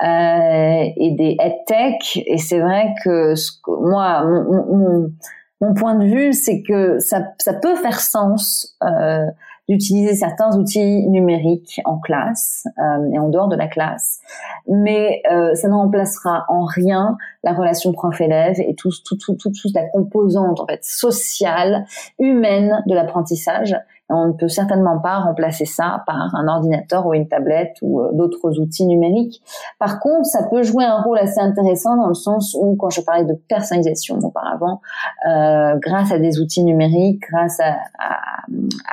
[0.04, 2.24] euh, et des EdTech.
[2.28, 5.12] Et c'est vrai que, ce moi, mon, mon,
[5.60, 8.78] mon, point de vue, c'est que ça, ça peut faire sens.
[8.84, 9.26] Euh,
[9.68, 14.20] d'utiliser certains outils numériques en classe euh, et en dehors de la classe,
[14.68, 19.52] mais euh, ça ne remplacera en rien la relation prof-élève et tout, tout, tout, tout,
[19.52, 21.86] toute la composante en fait sociale,
[22.20, 23.76] humaine de l'apprentissage
[24.10, 28.12] on ne peut certainement pas remplacer ça par un ordinateur ou une tablette ou euh,
[28.14, 29.42] d'autres outils numériques.
[29.80, 33.02] Par contre, ça peut jouer un rôle assez intéressant dans le sens où, quand je
[33.02, 34.82] parlais de personnalisation auparavant,
[35.28, 38.35] euh, grâce à des outils numériques, grâce à, à,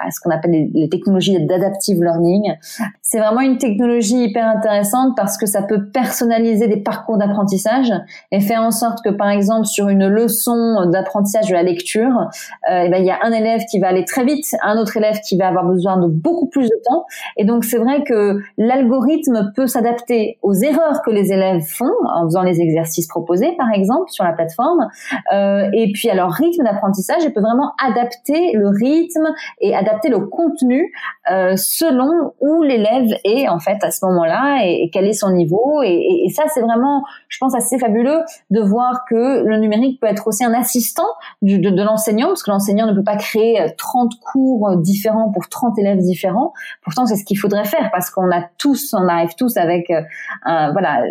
[0.01, 2.55] à ce qu'on appelle les, technologies d'adaptive learning,
[3.01, 7.93] c'est vraiment une technologie hyper intéressante parce que ça peut personnaliser des parcours d'apprentissage
[8.31, 12.29] et faire en sorte que, par exemple, sur une leçon d'apprentissage de la lecture,
[12.71, 14.97] euh, eh ben, il y a un élève qui va aller très vite, un autre
[14.97, 17.05] élève qui va avoir besoin de beaucoup plus de temps.
[17.37, 22.25] Et donc, c'est vrai que l'algorithme peut s'adapter aux erreurs que les élèves font en
[22.25, 24.89] faisant les exercices proposés, par exemple, sur la plateforme.
[25.33, 29.29] Euh, et puis, à leur rythme d'apprentissage, il peut vraiment adapter le rythme
[29.61, 30.93] et adapter le contenu
[31.31, 35.83] euh, selon où l'élève est en fait à ce moment-là et, quel est son niveau.
[35.83, 40.27] Et, ça, c'est vraiment, je pense, assez fabuleux de voir que le numérique peut être
[40.27, 41.07] aussi un assistant
[41.43, 45.99] de, l'enseignant, parce que l'enseignant ne peut pas créer 30 cours différents pour 30 élèves
[45.99, 46.53] différents.
[46.83, 50.03] Pourtant, c'est ce qu'il faudrait faire parce qu'on a tous, on arrive tous avec euh,
[50.45, 51.03] un, voilà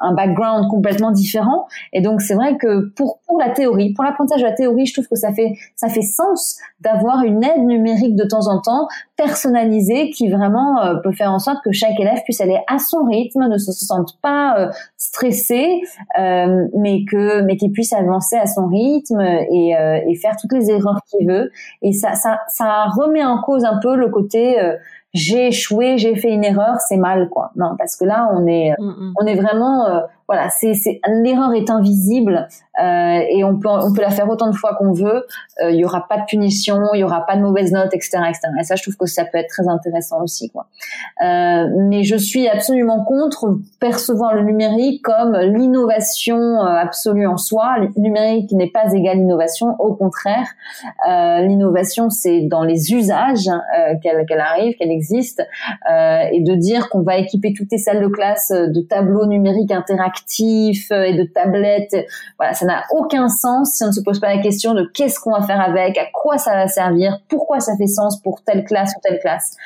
[0.00, 1.66] un background complètement différent.
[1.92, 4.94] Et donc, c'est vrai que pour pour la théorie, pour l'apprentissage de la théorie, je
[4.94, 8.88] trouve que ça fait ça fait sens d'avoir une aide numérique de temps en temps
[9.16, 13.04] personnalisée qui vraiment euh, peut faire en sorte que chaque élève puisse aller à son
[13.04, 15.80] rythme, ne se sente pas euh, stressé,
[16.18, 19.74] euh, mais que mais qu'il puisse avancer à son rythme et,
[20.06, 21.50] et faire toutes les erreurs qu'il veut.
[21.82, 24.56] Et ça, ça ça remet en cause un peu le côté
[25.14, 27.50] j'ai échoué, j'ai fait une erreur, c'est mal quoi.
[27.56, 29.14] Non, parce que là on est mm, mm.
[29.20, 30.74] on est vraiment voilà, c'est
[31.08, 32.48] l'erreur est invisible
[32.80, 35.24] euh, et on peut on peut la faire autant de fois qu'on veut.
[35.62, 38.18] Euh, il y aura pas de punition, il y aura pas de mauvaise note, etc.,
[38.28, 38.48] etc.
[38.60, 40.66] Et ça, je trouve que ça peut être très intéressant aussi, quoi.
[41.24, 47.78] Euh, mais je suis absolument contre percevoir le numérique comme l'innovation euh, absolue en soi.
[47.78, 50.46] Le numérique n'est pas égal innovation, au contraire.
[51.08, 55.42] Euh, l'innovation, c'est dans les usages euh, qu'elle qu'elle arrive, qu'elle existe,
[55.88, 60.17] et de dire qu'on va équiper toutes les salles de classe de tableaux numériques interactifs
[60.40, 61.96] euh, et de tablettes.
[62.38, 65.18] Voilà, ça n'a aucun sens si on ne se pose pas la question de qu'est-ce
[65.20, 68.64] qu'on va faire avec, à quoi ça va servir, pourquoi ça fait sens pour telle
[68.64, 69.56] classe ou telle classe.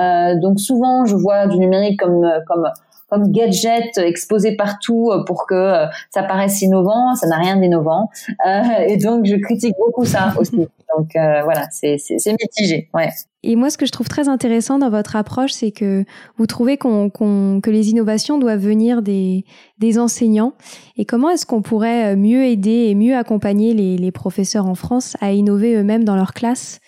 [0.00, 2.68] Euh, donc souvent, je vois du numérique comme comme
[3.12, 8.08] comme gadget exposé partout pour que ça paraisse innovant, ça n'a rien d'innovant.
[8.46, 10.56] Euh, et donc je critique beaucoup ça aussi.
[10.96, 12.88] Donc euh, voilà, c'est mitigé.
[12.94, 13.10] Ouais.
[13.42, 16.04] Et moi, ce que je trouve très intéressant dans votre approche, c'est que
[16.38, 19.44] vous trouvez qu'on que les innovations doivent venir des,
[19.78, 20.54] des enseignants.
[20.96, 25.16] Et comment est-ce qu'on pourrait mieux aider et mieux accompagner les, les professeurs en France
[25.20, 26.80] à innover eux-mêmes dans leur classe?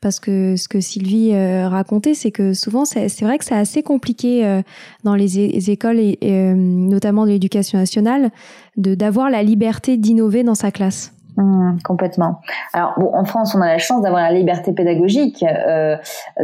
[0.00, 3.82] Parce que ce que Sylvie euh, racontait, c'est que souvent, c'est vrai que c'est assez
[3.82, 4.62] compliqué euh,
[5.04, 8.30] dans les, écoles, et, euh, notamment de l'éducation nationale,
[8.76, 11.12] de d'avoir la liberté d'innover dans sa classe.
[11.36, 12.40] Mmh, complètement.
[12.72, 15.44] Alors bon, en France, on a la chance d'avoir la liberté pédagogique.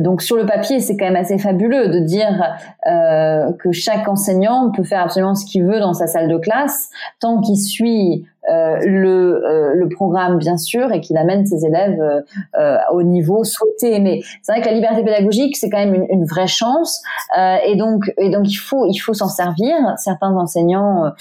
[0.00, 4.84] Donc sur le papier, c'est quand même assez fabuleux de dire que chaque enseignant peut
[4.84, 9.42] faire absolument ce qu'il veut dans sa salle de classe tant qu'il suit euh, le,
[9.42, 11.98] euh, le programme bien sûr et qu'il amène ses élèves
[12.58, 14.00] euh, au niveau souhaité.
[14.00, 17.02] Mais c'est vrai que la liberté pédagogique c'est quand même une, une, vraie chance
[17.36, 19.74] et donc et donc il faut il faut s'en servir.
[19.96, 21.12] Certains enseignants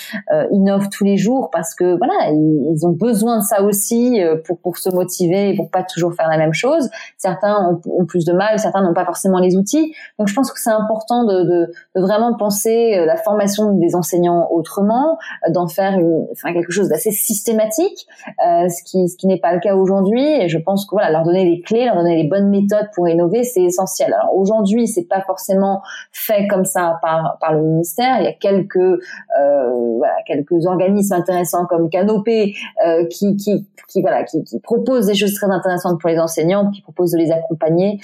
[0.51, 4.77] innovent tous les jours parce que voilà ils, ont besoin de ça aussi pour pour
[4.77, 6.89] se motiver et pour pas toujours faire la même chose.
[7.17, 9.93] Certains ont, ont plus de mal, certains n'ont pas forcément les outils.
[10.19, 14.47] Donc je pense que c'est important de, de, de, vraiment penser la formation des enseignants
[14.51, 15.17] autrement,
[15.49, 18.08] d'en faire une, enfin quelque chose d'assez systématique,
[18.45, 20.23] euh, ce qui ce qui n'est pas le cas aujourd'hui.
[20.23, 23.08] Et je pense que voilà, leur donner les clés, leur donner les bonnes méthodes pour
[23.08, 24.13] innover, c'est essentiel.
[24.13, 28.17] Alors aujourd'hui, c'est pas forcément fait comme ça par par le ministère.
[28.19, 32.54] Il y a quelques euh, voilà quelques organismes intéressants comme Canopé
[32.86, 36.71] euh, qui qui qui voilà qui, qui proposent des choses très intéressantes pour les enseignants,
[36.71, 37.99] qui proposent de les accompagner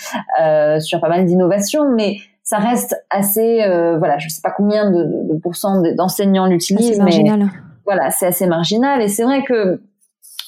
[0.80, 2.17] sur pas mal d'innovations, mais
[2.50, 7.00] ça reste assez, euh, voilà, je sais pas combien de, de, de pourcents d'enseignants l'utilisent,
[7.00, 7.24] mais
[7.89, 9.02] voilà, c'est assez marginal.
[9.02, 9.82] Et c'est vrai que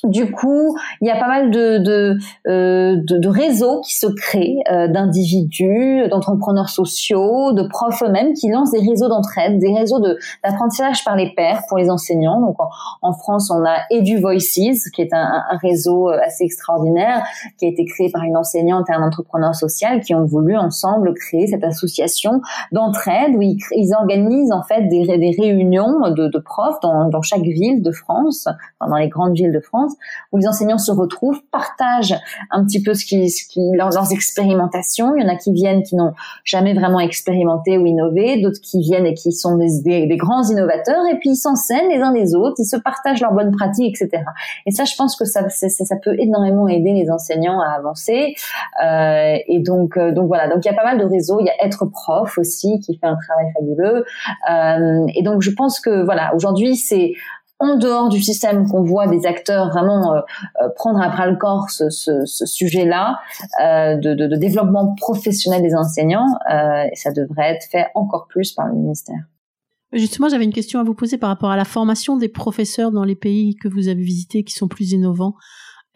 [0.03, 4.07] du coup, il y a pas mal de, de, euh, de, de réseaux qui se
[4.07, 9.99] créent, euh, d'individus, d'entrepreneurs sociaux, de profs eux-mêmes qui lancent des réseaux d'entraide, des réseaux
[10.43, 12.41] d'apprentissage par les pairs pour les enseignants.
[12.41, 12.55] Donc
[13.01, 17.23] en, France, on a Edu Voices, qui est un, réseau euh, assez extraordinaire,
[17.59, 21.13] qui a été créé par une enseignante et un entrepreneur social qui ont voulu ensemble
[21.13, 26.79] créer cette association d'entraide où ils, organisent en fait des, des réunions de, de profs
[26.81, 28.47] dans, dans chaque ville de France,
[28.79, 29.90] dans les grandes villes de France
[30.31, 32.15] où les enseignants se retrouvent, partagent
[32.49, 35.15] un petit peu ce qui, ce qui leurs, expérimentations.
[35.15, 38.81] Il y en a qui viennent qui n'ont jamais vraiment expérimenté ou innové, d'autres qui
[38.81, 42.35] viennent et qui sont des, des, grands innovateurs, et puis ils s'enseignent les uns les
[42.35, 44.23] autres, ils se partagent leurs bonnes pratiques, etc.
[44.65, 48.35] Et ça, je pense que ça, ça, ça peut énormément aider les enseignants à avancer.
[48.83, 50.47] Euh, et donc, euh, donc voilà.
[50.47, 51.39] Donc il y a pas mal de réseaux.
[51.39, 54.05] Il y a être prof aussi qui fait un travail fabuleux.
[54.49, 57.13] Euh, et donc je pense que voilà, aujourd'hui c'est
[57.61, 60.19] en dehors du système qu'on voit des acteurs vraiment euh,
[60.61, 63.19] euh, prendre à bras le corps ce, ce, ce sujet-là
[63.63, 68.27] euh, de, de, de, développement professionnel des enseignants, euh, et ça devrait être fait encore
[68.27, 69.19] plus par le ministère.
[69.93, 73.03] Justement, j'avais une question à vous poser par rapport à la formation des professeurs dans
[73.03, 75.35] les pays que vous avez visités qui sont plus innovants.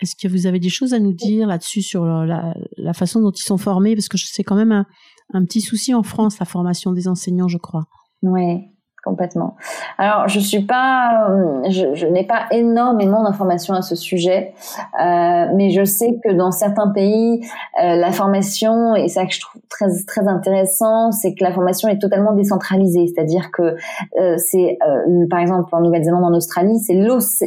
[0.02, 3.32] Est-ce que vous avez des choses à nous dire là-dessus sur la, la, façon dont
[3.32, 3.96] ils sont formés?
[3.96, 4.86] Parce que c'est quand même un,
[5.34, 7.86] un, petit souci en France, la formation des enseignants, je crois.
[8.22, 8.75] Ouais,
[9.06, 9.56] complètement.
[10.00, 14.54] Alors, je suis pas, euh, je, je n'ai pas énormément d'informations à ce sujet,
[15.00, 17.46] euh, mais je sais que dans certains pays,
[17.82, 21.88] euh, la formation et ça que je trouve très très intéressant, c'est que la formation
[21.88, 23.76] est totalement décentralisée, c'est-à-dire que
[24.20, 26.96] euh, c'est, euh, par exemple, en Nouvelle-Zélande, en Australie, c'est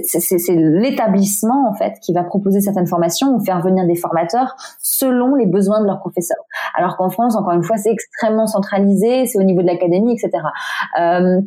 [0.05, 5.35] c'est l'établissement en fait qui va proposer certaines formations ou faire venir des formateurs selon
[5.35, 6.45] les besoins de leurs professeurs.
[6.75, 10.31] Alors qu'en France, encore une fois, c'est extrêmement centralisé, c'est au niveau de l'académie, etc.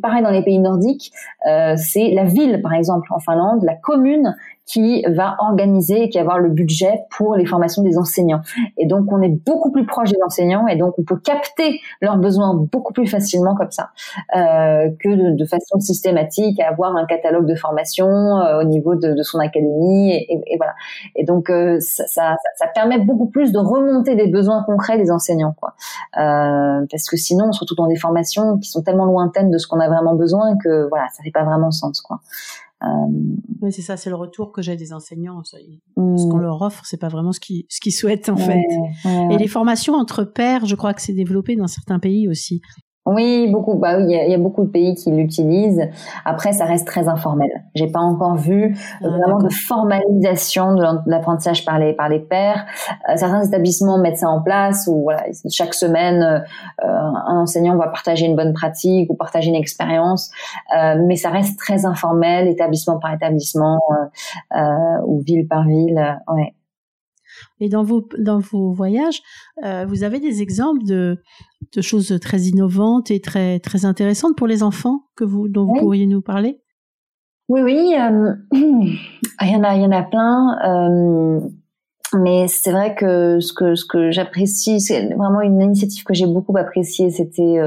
[0.02, 1.12] Pareil dans les pays nordiques,
[1.46, 6.18] euh, c'est la ville, par exemple, en Finlande, la commune qui va organiser et qui
[6.18, 8.40] va avoir le budget pour les formations des enseignants.
[8.78, 12.16] Et donc, on est beaucoup plus proche des enseignants et donc on peut capter leurs
[12.16, 13.90] besoins beaucoup plus facilement comme ça
[14.36, 19.12] euh, que de, façon systématique à avoir un catalogue de formation euh, au niveau de,
[19.12, 20.74] de, son académie et, et, voilà.
[21.16, 25.10] Et donc, euh, ça, ça, ça, permet beaucoup plus de remonter des besoins concrets des
[25.10, 25.74] enseignants, quoi.
[26.18, 29.58] Euh, parce que sinon, on se retrouve dans des formations qui sont tellement lointaines de
[29.58, 32.20] ce qu'on a vraiment besoin que voilà, ça fait pas vraiment sens, quoi.
[32.84, 33.70] Euh...
[33.70, 35.42] c'est ça, c'est le retour que j'ai des enseignants.
[35.44, 35.56] Ce
[35.96, 36.42] qu'on mm.
[36.42, 38.64] leur offre, c'est pas vraiment ce qu'ils ce qu'ils souhaitent en fait.
[39.30, 42.60] Et les formations entre pairs, je crois que c'est développé dans certains pays aussi.
[43.04, 43.74] Oui, beaucoup.
[43.74, 45.88] Bah oui, il y, a beaucoup de pays qui l'utilisent.
[46.24, 47.50] Après, ça reste très informel.
[47.74, 52.64] J'ai pas encore vu ah, vraiment de formalisation de l'apprentissage par les par les pairs.
[53.08, 57.88] Euh, certains établissements mettent ça en place où voilà, chaque semaine, euh, un enseignant va
[57.88, 60.30] partager une bonne pratique ou partager une expérience,
[60.76, 63.80] euh, mais ça reste très informel, établissement par établissement
[65.06, 66.18] ou ville par ville.
[66.28, 66.54] ouais.
[67.60, 69.22] Et dans vos, dans vos voyages,
[69.64, 71.18] euh, vous avez des exemples de,
[71.74, 75.74] de choses très innovantes et très, très intéressantes pour les enfants que vous, dont vous
[75.74, 76.60] pourriez nous parler?
[77.48, 78.98] Oui, oui, euh, il,
[79.42, 80.58] y en a, il y en a plein.
[80.64, 81.40] Euh,
[82.14, 86.26] mais c'est vrai que ce que, ce que j'apprécie, c'est vraiment une initiative que j'ai
[86.26, 87.58] beaucoup appréciée, c'était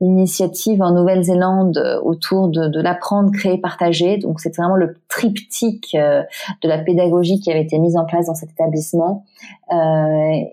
[0.00, 4.18] initiative en Nouvelle-Zélande euh, autour de, de l'apprendre, créer, partager.
[4.18, 6.22] Donc c'est vraiment le triptyque euh,
[6.62, 9.24] de la pédagogie qui avait été mise en place dans cet établissement,
[9.72, 10.52] euh, et,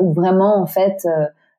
[0.00, 1.06] où vraiment en fait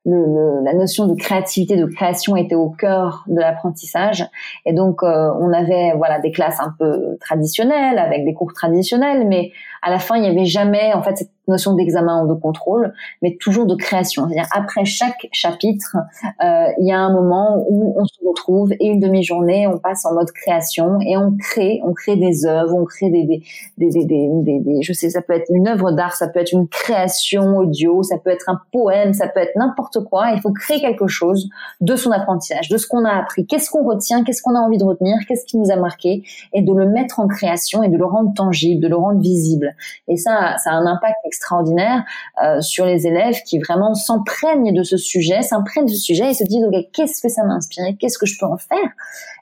[0.06, 4.28] le, la notion de créativité, de création était au cœur de l'apprentissage.
[4.66, 9.52] Et donc, on avait voilà des classes un peu traditionnelles avec des cours traditionnels, mais
[9.84, 12.94] à la fin, il n'y avait jamais en fait cette notion d'examen ou de contrôle,
[13.22, 14.28] mais toujours de création.
[14.28, 15.98] C'est-à-dire après chaque chapitre,
[16.44, 20.06] euh, il y a un moment où on se retrouve et une demi-journée, on passe
[20.06, 23.42] en mode création et on crée, on crée des œuvres, on crée des, des,
[23.78, 26.68] des, des, des, je sais, ça peut être une œuvre d'art, ça peut être une
[26.68, 30.32] création audio, ça peut être un poème, ça peut être n'importe quoi.
[30.32, 31.50] Il faut créer quelque chose
[31.82, 33.46] de son apprentissage, de ce qu'on a appris.
[33.46, 36.62] Qu'est-ce qu'on retient, qu'est-ce qu'on a envie de retenir, qu'est-ce qui nous a marqué, et
[36.62, 39.73] de le mettre en création et de le rendre tangible, de le rendre visible.
[40.08, 42.04] Et ça, ça a un impact extraordinaire
[42.44, 46.34] euh, sur les élèves qui vraiment s'imprègnent de ce sujet, s'imprègnent de ce sujet et
[46.34, 48.90] se disent ok qu'est-ce que ça m'a inspiré, qu'est-ce que je peux en faire?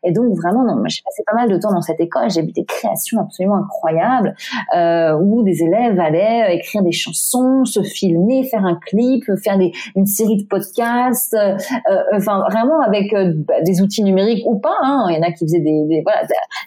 [0.03, 2.51] Et donc vraiment, non, j'ai passé pas mal de temps dans cette école, j'ai vu
[2.51, 4.35] des créations absolument incroyables
[4.75, 9.57] euh, où des élèves allaient euh, écrire des chansons, se filmer, faire un clip, faire
[9.59, 11.55] des, une série de podcasts, euh,
[11.89, 14.77] euh enfin vraiment avec bah, des outils numériques ou pas.
[14.81, 16.23] Hein, il y en a qui faisaient des voilà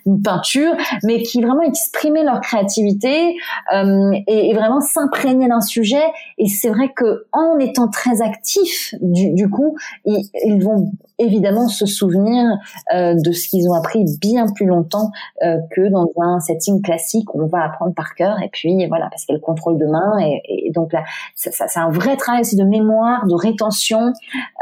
[0.07, 0.73] une peinture,
[1.03, 3.35] mais qui vraiment exprimaient leur créativité
[3.73, 6.05] et, et vraiment s'imprégnaient d'un sujet.
[6.39, 12.45] Et c'est vrai que en étant très actifs du, coup ils, vont évidemment se souvenir
[12.95, 15.11] euh, de ce qu'ils ont appris bien plus longtemps
[15.43, 19.09] euh, que dans un setting classique où on va apprendre par cœur et puis voilà
[19.11, 21.81] parce qu'il y a le contrôle de main et, et donc là ça, ça, c'est
[21.81, 24.13] un vrai travail aussi de mémoire de rétention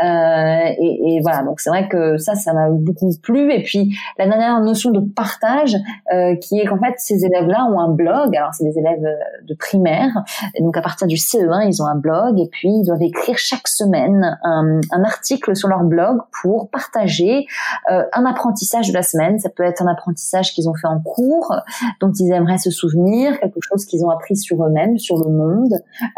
[0.02, 1.42] euh, et, et, voilà.
[1.42, 3.52] Donc c'est vrai que ça ça m'a beaucoup plu.
[3.52, 5.76] Et puis la dernière notion de partage
[6.12, 8.36] euh, qui est qu'en fait ces élèves là ont un blog.
[8.36, 9.06] Alors c'est des élèves
[9.46, 10.10] de primaire.
[10.54, 12.38] Et donc à partir du CE1, ils ont un blog.
[12.38, 17.46] Et puis ils doivent écrire chaque semaine un, un article sur leur blog pour partager
[17.90, 19.38] euh, un apprentissage de la semaine.
[19.38, 21.54] Ça peut être un apprentissage qu'ils ont fait en cours,
[22.00, 25.72] dont ils aimeraient se souvenir, quelque chose qu'ils ont appris sur eux-mêmes, sur le monde,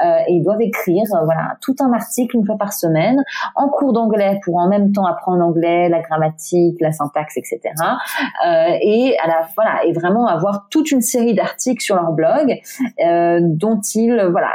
[0.05, 3.23] euh, et ils doivent écrire euh, voilà tout un article une fois par semaine
[3.55, 7.61] en cours d'anglais pour en même temps apprendre l'anglais, la grammatique, la syntaxe, etc.
[8.47, 12.61] Euh, et à la voilà et vraiment avoir toute une série d'articles sur leur blog
[13.05, 14.51] euh, dont ils voilà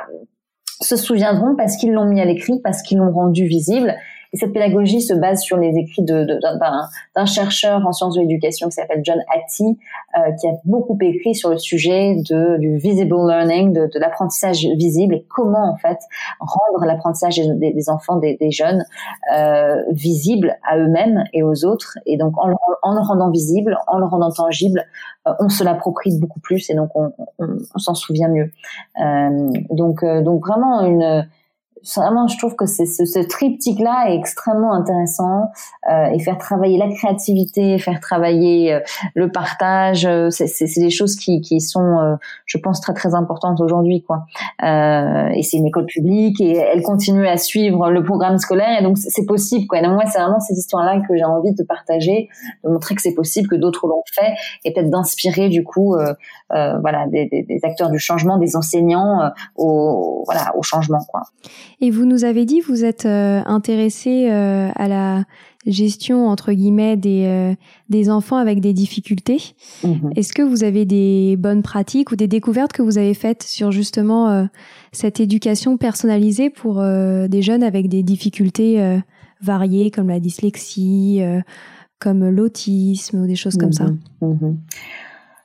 [0.81, 3.95] se souviendront parce qu'ils l'ont mis à l'écrit, parce qu'ils l'ont rendu visible
[4.31, 8.73] et cette pédagogie se base sur les écrits d'un chercheur en sciences de l'éducation qui
[8.73, 9.77] s'appelle John Hattie,
[10.17, 14.65] euh, qui a beaucoup écrit sur le sujet de, du visible learning, de, de l'apprentissage
[14.77, 15.97] visible et comment en fait
[16.39, 18.85] rendre l'apprentissage des, des, enfants, des, des jeunes
[19.35, 21.97] euh, visible à eux-mêmes et aux autres.
[22.05, 22.51] Et donc en,
[22.83, 24.85] en, le rendant visible, en le rendant tangible,
[25.27, 28.51] euh, on se l'approprie beaucoup plus et donc on, on, on s'en souvient mieux.
[29.03, 31.27] Euh, donc, euh, donc vraiment une
[31.95, 35.51] vraiment, je trouve que c'est ce, ce triptyque-là est extrêmement intéressant
[35.89, 38.79] euh, et faire travailler la créativité, faire travailler euh,
[39.15, 43.61] le partage, euh, c'est des choses qui, qui sont, euh, je pense, très très importantes
[43.61, 44.25] aujourd'hui, quoi.
[44.61, 48.97] et c'est une école publique et elle continue à suivre le programme scolaire et donc
[48.97, 49.79] c'est possible, quoi.
[49.79, 52.29] Et donc moi, c'est vraiment cette histoire-là que j'ai envie de partager,
[52.63, 54.33] de montrer que c'est possible, que d'autres l'ont fait
[54.65, 55.95] et peut-être d'inspirer du coup,
[56.49, 61.21] voilà, des, des, des, acteurs du changement, des enseignants au voilà au changement, quoi.
[61.81, 65.23] Et vous nous avez dit, vous êtes euh, intéressé euh, à la
[65.65, 67.53] gestion entre guillemets des euh,
[67.89, 69.39] des enfants avec des difficultés.
[69.83, 70.11] Mhm.
[70.15, 73.71] Est-ce que vous avez des bonnes pratiques ou des découvertes que vous avez faites sur
[73.71, 74.47] justement
[74.91, 79.01] cette éducation personnalisée pour des jeunes avec des difficultés
[79.41, 81.21] variées comme la dyslexie,
[81.99, 83.85] comme l'autisme ou des choses comme ça?
[84.21, 84.37] Mhm.
[84.41, 84.57] Mhm.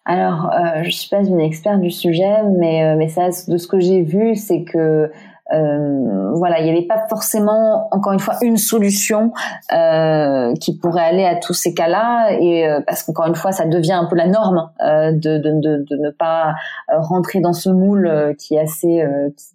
[0.04, 0.50] Alors,
[0.84, 4.36] je suis pas une experte du sujet, mais mais ça, de ce que j'ai vu,
[4.36, 5.10] c'est que
[5.52, 9.32] euh, voilà, il n'y avait pas forcément, encore une fois, une solution
[9.72, 13.66] euh, qui pourrait aller à tous ces cas-là, et euh, parce qu'encore une fois, ça
[13.66, 16.54] devient un peu la norme euh, de, de, de, de, ne pas
[16.88, 19.04] rentrer dans ce moule qui est assez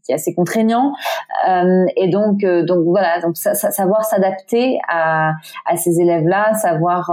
[0.03, 0.93] qui est assez contraignant,
[1.47, 5.33] et donc donc voilà, donc savoir s'adapter à,
[5.65, 7.11] à ces élèves-là, savoir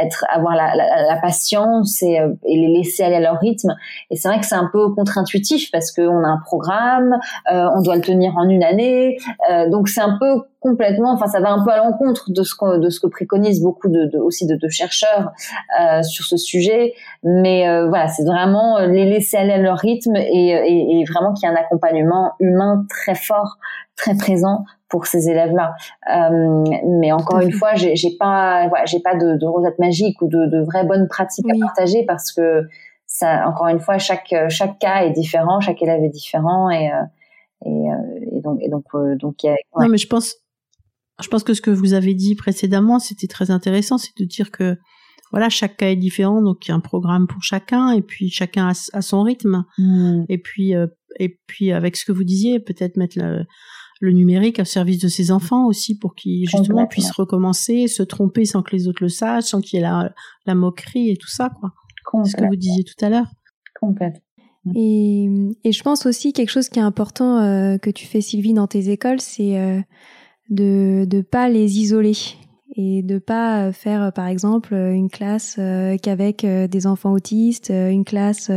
[0.00, 3.74] être avoir la, la, la patience et, et, les laisser aller à leur rythme.
[4.10, 7.18] Et c'est vrai que c'est un peu contre-intuitif parce qu'on a un programme,
[7.50, 9.18] on doit le tenir en une année.
[9.50, 12.54] Euh, donc c'est un peu complètement, enfin ça va un peu à l'encontre de ce
[12.54, 15.32] que de ce que préconisent beaucoup de, aussi de, chercheurs
[15.80, 16.94] euh, sur ce sujet.
[17.22, 21.48] Mais euh, voilà, c'est vraiment les laisser aller à leur rythme et, et, vraiment qu'il
[21.48, 23.58] y ait un accompagnement humain très fort,
[23.96, 25.74] très présent pour ces élèves-là.
[27.00, 30.62] mais encore une fois, j'ai pas, j'ai pas de, de rosette magique ou de, de
[30.64, 32.62] vraies bonnes pratiques à partager parce que
[33.06, 36.92] ça, encore une fois, chaque chaque cas est différent, chaque élève est différent et et,
[36.92, 37.02] euh,
[37.64, 40.36] et donc, et donc, euh, donc, y a, Non, mais je pense,
[41.22, 44.50] je pense que ce que vous avez dit précédemment, c'était très intéressant, c'est de dire
[44.50, 44.76] que
[45.30, 48.30] voilà, chaque cas est différent, donc il y a un programme pour chacun, et puis
[48.30, 49.64] chacun a, son rythme.
[49.78, 50.24] Hmm.
[50.28, 50.86] Et puis, euh,
[51.18, 53.44] et puis avec ce que vous disiez, peut-être mettre le,
[54.00, 58.44] le, numérique au service de ses enfants aussi pour qu'ils justement puissent recommencer, se tromper
[58.44, 60.12] sans que les autres le sachent, sans qu'il y ait la,
[60.46, 61.70] la moquerie et tout ça, quoi.
[62.24, 63.26] C'est ce que vous disiez tout à l'heure.
[63.80, 64.20] Complètement.
[64.74, 65.28] Et,
[65.64, 68.66] et, je pense aussi quelque chose qui est important euh, que tu fais Sylvie dans
[68.66, 69.80] tes écoles, c'est euh,
[70.48, 72.14] de de pas les isoler
[72.76, 78.04] et de pas faire par exemple une classe euh, qu'avec euh, des enfants autistes, une
[78.04, 78.50] classe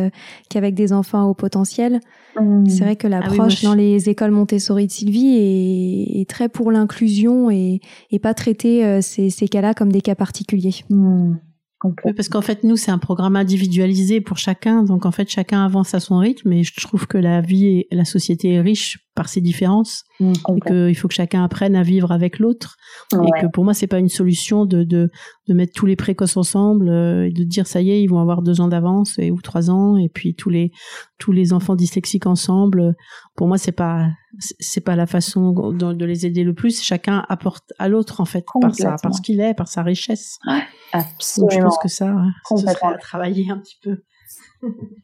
[0.49, 1.99] qu'avec des enfants au potentiel.
[2.39, 2.65] Mmh.
[2.67, 6.71] C'est vrai que ah l'approche dans les écoles Montessori de Sylvie est, est très pour
[6.71, 7.81] l'inclusion et,
[8.11, 10.83] et pas traiter ces, ces cas-là comme des cas particuliers.
[10.89, 11.35] Mmh.
[11.83, 14.83] Oui, parce qu'en fait, nous, c'est un programme individualisé pour chacun.
[14.83, 16.51] Donc, en fait, chacun avance à son rythme.
[16.53, 20.05] Et je trouve que la vie et la société est riche par ses différences.
[20.19, 22.77] Mmh, et qu'il faut que chacun apprenne à vivre avec l'autre.
[23.13, 25.11] Et que pour moi, c'est pas une solution de, de,
[25.47, 28.19] de mettre tous les précoces ensemble euh, et de dire, ça y est, ils vont
[28.19, 29.97] avoir deux ans d'avance et, ou trois ans.
[29.97, 30.71] Et puis, tous les,
[31.17, 32.95] tous les enfants dyslexiques ensemble.
[33.35, 34.07] Pour moi, c'est pas,
[34.39, 36.81] c'est pas la façon de, de, les aider le plus.
[36.81, 40.37] Chacun apporte à l'autre, en fait, par sa, par ce qu'il est, par sa richesse.
[40.47, 40.61] Ouais.
[40.93, 41.51] Absolument.
[41.51, 42.15] je pense que ça,
[42.45, 42.89] Complètement.
[42.89, 43.97] à travailler un petit peu.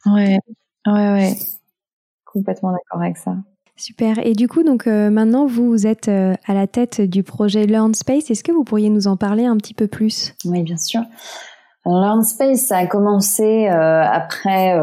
[0.06, 0.38] ouais,
[0.86, 1.38] ouais, ouais.
[2.26, 3.36] Complètement d'accord avec ça.
[3.76, 4.26] Super.
[4.26, 7.94] Et du coup, donc euh, maintenant, vous êtes euh, à la tête du projet Learn
[7.94, 8.30] Space.
[8.30, 10.36] Est-ce que vous pourriez nous en parler un petit peu plus?
[10.46, 11.02] Oui, bien sûr.
[11.86, 14.80] Learn Space, ça a commencé euh, après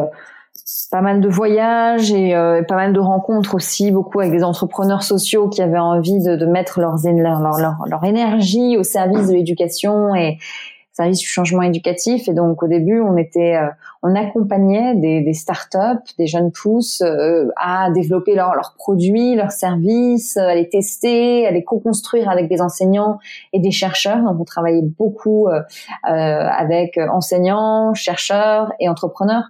[0.91, 2.33] pas mal de voyages et
[2.69, 6.81] pas mal de rencontres aussi, beaucoup avec des entrepreneurs sociaux qui avaient envie de, mettre
[6.81, 6.97] leur,
[7.89, 10.39] leur, énergie au service de l'éducation et,
[11.01, 12.29] service du changement éducatif.
[12.29, 13.69] Et donc au début, on était, euh,
[14.03, 20.37] on accompagnait des, des startups, des jeunes pousses euh, à développer leurs produits, leurs services,
[20.37, 23.19] à les tester, à les co-construire avec des enseignants
[23.53, 24.23] et des chercheurs.
[24.23, 25.63] Donc on travaillait beaucoup euh,
[26.05, 29.45] avec enseignants, chercheurs et entrepreneurs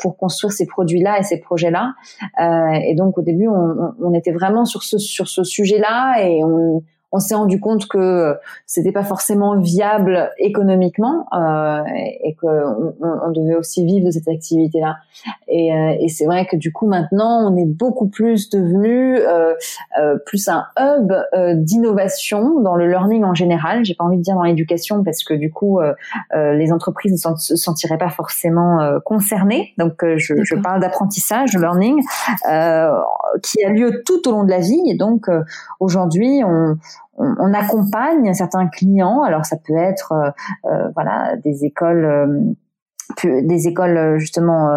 [0.00, 1.94] pour construire ces produits-là et ces projets-là.
[2.82, 6.82] et donc au début, on, on, était vraiment sur ce sur ce sujet-là et on
[7.10, 8.36] on s'est rendu compte que
[8.66, 11.82] c'était pas forcément viable économiquement euh,
[12.22, 14.96] et qu'on on, devait aussi vivre de cette activité-là.
[15.48, 19.54] Et, euh, et c'est vrai que du coup maintenant on est beaucoup plus devenu euh,
[20.00, 23.84] euh plus un hub euh, d'innovation dans le learning en général.
[23.84, 25.80] J'ai pas envie de dire dans l'éducation parce que du coup
[26.34, 29.72] les entreprises ne se sentiraient pas forcément concernées.
[29.78, 32.02] Donc je, je parle d'apprentissage, de learning
[33.42, 34.82] qui a lieu tout au long de la vie.
[34.88, 35.26] Et donc
[35.80, 36.76] aujourd'hui on
[37.18, 39.22] on, accompagne certains clients.
[39.22, 40.30] Alors ça peut être euh,
[40.70, 42.04] euh, voilà des écoles.
[42.04, 42.52] Euh,
[43.24, 44.68] des écoles justement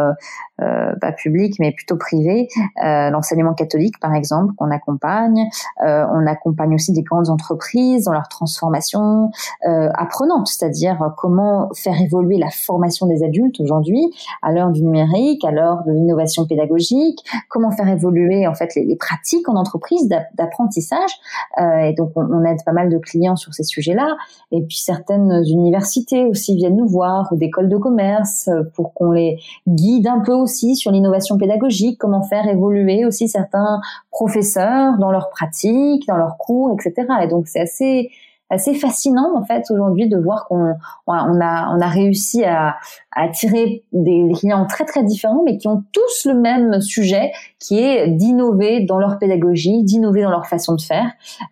[0.62, 2.48] euh, pas publiques mais plutôt privées,
[2.84, 5.48] euh, l'enseignement catholique par exemple qu'on accompagne.
[5.84, 9.32] Euh, on accompagne aussi des grandes entreprises dans leur transformation
[9.64, 15.52] apprenante, c'est-à-dire comment faire évoluer la formation des adultes aujourd'hui à l'heure du numérique, à
[15.52, 21.12] l'heure de l'innovation pédagogique, comment faire évoluer en fait les, les pratiques en entreprise d'apprentissage.
[21.60, 24.18] et donc on, on, aide pas mal de clients sur ces sujets-là.
[24.52, 29.40] Et puis certaines universités aussi viennent nous voir ou d'écoles de commerce pour qu'on les
[29.68, 33.82] guide un peu aussi sur l'innovation pédagogique, comment faire évoluer aussi certains
[34.12, 37.08] professeurs dans leurs pratiques, dans leurs cours, etc.
[37.24, 38.12] Et donc c'est assez
[38.52, 40.76] assez fascinant en fait aujourd'hui de voir qu'on
[41.08, 42.76] on a on a réussi à,
[43.14, 47.80] à attirer des clients très très différents mais qui ont tous le même sujet qui
[47.80, 51.12] est d'innover dans leur pédagogie, d'innover dans leur façon de faire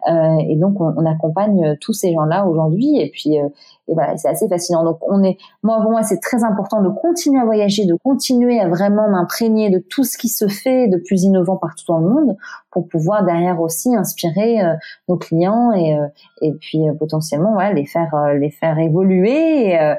[0.10, 3.48] euh, et donc on, accompagne tous ces gens-là aujourd'hui et puis euh,
[3.90, 6.90] et voilà c'est assez fascinant donc on est moi pour moi c'est très important de
[6.90, 10.98] continuer à voyager de continuer à vraiment m'imprégner de tout ce qui se fait de
[10.98, 12.38] plus innovant partout dans le monde
[12.72, 14.76] pour pouvoir derrière aussi inspirer euh,
[15.08, 16.08] nos clients et euh,
[16.42, 19.96] et puis euh, potentiellement ouais, les faire les faire évoluer et,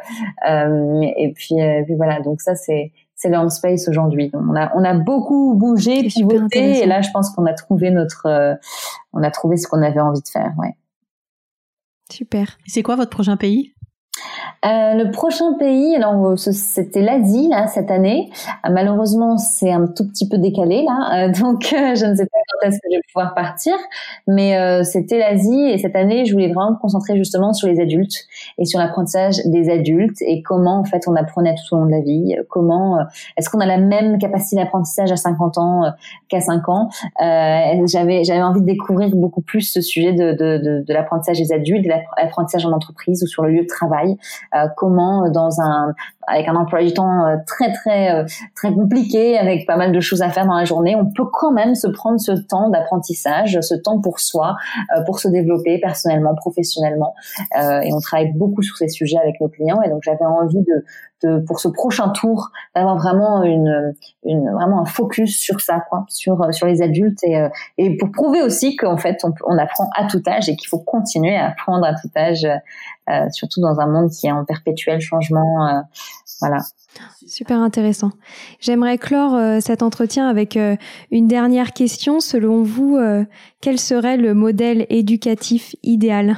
[0.47, 4.31] et puis, puis voilà donc ça c'est c'est le space aujourd'hui.
[4.33, 8.57] On a on a beaucoup bougé, pivoté, et là je pense qu'on a trouvé notre
[9.13, 10.53] on a trouvé ce qu'on avait envie de faire.
[10.59, 10.75] Ouais.
[12.11, 12.59] Super.
[12.67, 13.75] C'est quoi votre prochain pays?
[14.67, 18.31] Euh, le prochain pays, alors c'était l'Asie là cette année.
[18.67, 22.39] Euh, malheureusement, c'est un tout petit peu décalé là, euh, donc je ne sais pas
[22.53, 23.75] quand est-ce que je vais pouvoir partir.
[24.27, 28.27] Mais c'était l'Asie et cette année, je voulais vraiment me concentrer justement sur les adultes
[28.59, 31.93] et sur l'apprentissage des adultes et comment en fait on apprenait tout au long de
[31.93, 32.37] la vie.
[32.49, 32.99] Comment
[33.37, 35.93] est-ce qu'on a la même capacité d'apprentissage à 50 ans
[36.29, 36.91] qu'à 5 ans?
[37.19, 41.53] J'avais j'avais envie de découvrir beaucoup plus ce sujet de, de, de, de l'apprentissage des
[41.53, 41.91] adultes, de
[42.21, 44.17] l'apprentissage en entreprise ou sur le lieu de travail.
[44.55, 45.95] Euh, comment dans un
[46.31, 48.25] avec un emploi du temps euh, très très euh,
[48.55, 51.53] très compliqué, avec pas mal de choses à faire dans la journée, on peut quand
[51.53, 54.57] même se prendre ce temps d'apprentissage, ce temps pour soi,
[55.07, 57.15] pour se développer personnellement, professionnellement.
[57.57, 59.81] et on travaille beaucoup sur ces sujets avec nos clients.
[59.83, 60.85] Et donc j'avais envie de,
[61.23, 66.05] de, pour ce prochain tour d'avoir vraiment une, une vraiment un focus sur ça, quoi,
[66.09, 67.47] sur sur les adultes et
[67.79, 70.79] et pour prouver aussi qu'en fait on, on apprend à tout âge et qu'il faut
[70.81, 72.47] continuer à apprendre à tout âge
[73.11, 75.67] euh, surtout dans un monde qui est en perpétuel changement.
[75.67, 75.81] Euh,
[76.41, 76.59] voilà.
[77.27, 78.11] Super intéressant.
[78.61, 80.59] J'aimerais clore euh, cet entretien avec
[81.11, 82.21] une dernière question.
[82.21, 82.99] Selon vous,
[83.61, 86.37] quel serait le modèle éducatif idéal?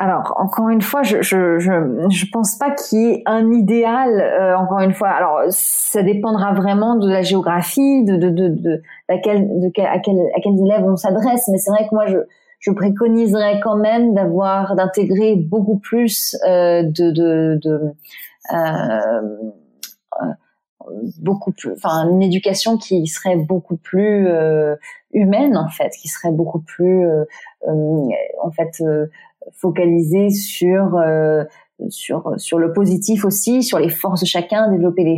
[0.00, 4.54] Alors encore une fois, je je je, pense pas qu'il y ait un idéal.
[4.56, 9.48] encore une fois, alors ça dépendra vraiment de la géographie, de de de, de, laquelle,
[9.60, 11.48] de à quel à quels élèves on s'adresse.
[11.48, 12.18] Mais c'est vrai que moi je
[12.58, 17.80] je préconiserais quand même d'avoir d'intégrer beaucoup plus euh, de, de, de
[18.52, 19.52] euh,
[20.20, 20.26] euh,
[21.20, 24.74] beaucoup plus enfin une éducation qui serait beaucoup plus euh,
[25.12, 27.24] humaine en fait qui serait beaucoup plus euh,
[27.68, 28.08] euh,
[28.42, 28.82] en fait
[29.52, 30.98] focalisée sur
[31.88, 35.16] sur sur le positif aussi, sur les forces de chacun, développer les,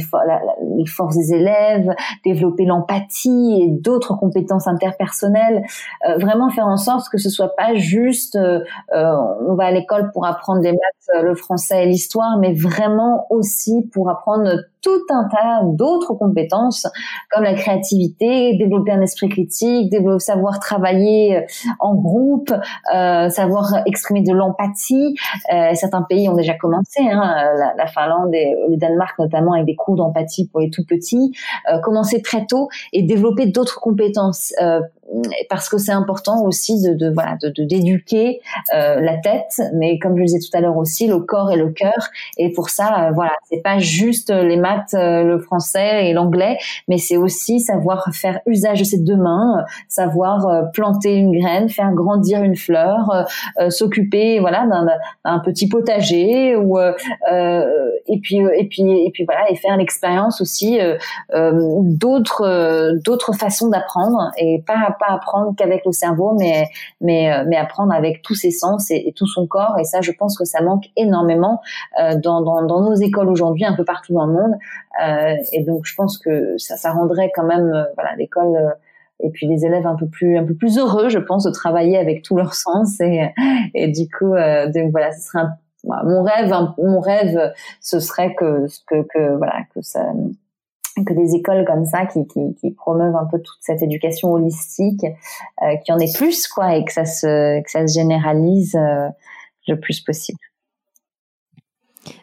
[0.77, 1.89] les forces des élèves,
[2.25, 5.63] développer l'empathie et d'autres compétences interpersonnelles,
[6.09, 8.61] euh, vraiment faire en sorte que ce soit pas juste euh,
[8.95, 9.11] euh
[9.49, 13.89] on va à l'école pour apprendre des maths, le français et l'histoire, mais vraiment aussi
[13.93, 14.51] pour apprendre
[14.83, 16.87] tout un tas d'autres compétences
[17.31, 21.43] comme la créativité, développer un esprit critique, développer, savoir travailler euh,
[21.79, 22.53] en groupe,
[22.95, 25.15] euh, savoir exprimer de l'empathie.
[25.53, 29.67] Euh, certains pays ont déjà commencé, hein, la, la, Finlande et le Danemark notamment avec
[29.67, 31.33] des cours d'empathie pour les tout petits.
[31.71, 34.81] Euh, commencer très tôt et développer d'autres compétences euh,
[35.49, 38.41] parce que c'est important aussi de, de voilà de d'éduquer
[38.75, 41.57] euh, la tête, mais comme je le disais tout à l'heure aussi le corps et
[41.57, 42.09] le cœur.
[42.37, 46.59] Et pour ça, euh, voilà, c'est pas juste les maths, euh, le français et l'anglais,
[46.89, 51.69] mais c'est aussi savoir faire usage de ses deux mains, savoir euh, planter une graine,
[51.69, 53.27] faire grandir une fleur,
[53.69, 54.67] s'occuper voilà
[55.25, 60.79] d'un petit potager ou et puis et puis et puis voilà et faire l'expérience aussi
[61.33, 66.69] d'autres d'autres façons d'apprendre et pas pas apprendre qu'avec le cerveau, mais
[67.01, 69.77] mais euh, mais apprendre avec tous ses sens et, tout son corps.
[69.81, 71.61] Et ça, je pense que ça manque énormément
[72.01, 74.55] euh, dans, dans, dans nos écoles aujourd'hui, un peu partout dans le monde.
[75.03, 78.77] Euh, et donc, je pense que ça, ça rendrait quand même voilà l'école
[79.23, 81.99] et puis les élèves un peu plus un peu plus heureux, je pense, de travailler
[81.99, 83.01] avec tous leurs sens.
[83.01, 83.33] Et
[83.75, 84.35] et du coup,
[84.75, 85.47] donc voilà, ce serait
[85.85, 90.13] mon rêve, mon rêve, ce serait que que, que voilà que ça
[90.95, 92.25] que des écoles comme ça qui,
[92.77, 95.05] promeuvent un peu toute cette éducation holistique,
[95.63, 98.75] euh, qu'il y en ait plus quoi et que ça se que ça se généralise
[98.75, 99.09] euh,
[99.69, 100.39] le plus possible.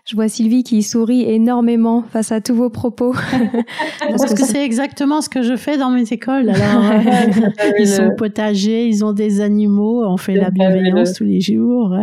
[0.08, 3.14] Je vois Sylvie qui sourit énormément face à tous vos propos.
[4.00, 6.50] Parce que c'est exactement ce que je fais dans mes écoles.
[6.50, 11.42] Alors, euh, ils sont potagers, ils ont des animaux, on fait la bienveillance tous les
[11.42, 11.94] jours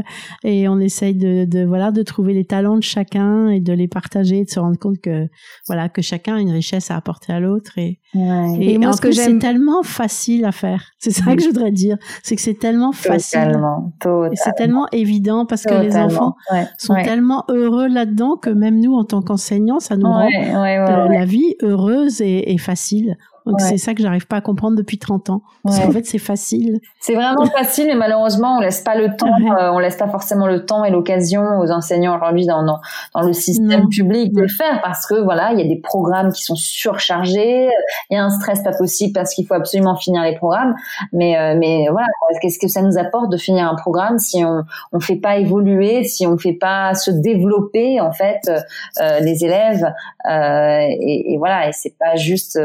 [0.43, 3.89] et on essaye de, de, voilà de trouver les talents de chacun et de les
[3.89, 5.27] partager, de se rendre compte que
[5.67, 9.13] voilà que chacun a une richesse à apporter à l'autre et, et, moi, ce que
[9.13, 10.91] c'est tellement facile à faire.
[10.99, 13.41] C'est ça que je voudrais dire, c'est que c'est tellement facile.
[13.41, 14.31] Totalement, totalement.
[14.31, 16.35] Et c'est tellement évident parce que les enfants
[16.77, 21.57] sont tellement heureux là-dedans que même nous, en tant qu'enseignants, ça nous rend la vie
[21.63, 23.17] heureuse et, et facile.
[23.47, 25.43] Donc c'est ça que j'arrive pas à comprendre depuis 30 ans.
[25.65, 26.81] Parce qu'en fait, c'est facile.
[27.01, 30.47] C'est vraiment facile, mais malheureusement, on laisse pas le temps, euh, on laisse pas forcément
[30.47, 32.81] le temps et l'occasion aux enseignants aujourd'hui dans, dans,
[33.15, 36.33] dans, le système public de le faire parce que voilà, il y a des programmes
[36.33, 37.69] qui sont surchargés,
[38.11, 40.75] il y a un stress pas possible parce qu'il faut absolument finir les programmes.
[41.13, 42.07] Mais euh, mais voilà,
[42.41, 46.05] qu'est-ce que ça nous apporte de finir un programme si on on fait pas évoluer,
[46.05, 49.93] si on fait pas se développer en fait euh, les élèves
[50.31, 52.59] euh, et, et, voilà, et c'est pas juste,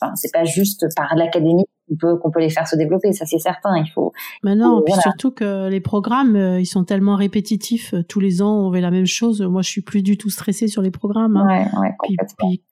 [0.00, 3.26] enfin c'est pas juste par l'académie qu'on peut, qu'on peut les faire se développer, ça
[3.26, 3.76] c'est certain.
[3.76, 4.12] Il faut.
[4.42, 7.94] Mais non, puis surtout que les programmes, euh, ils sont tellement répétitifs.
[7.94, 9.42] Euh, tous les ans, on fait la même chose.
[9.42, 11.36] Moi, je suis plus du tout stressée sur les programmes.
[11.36, 11.46] Hein.
[11.46, 12.62] Ouais, ouais, puis, puis,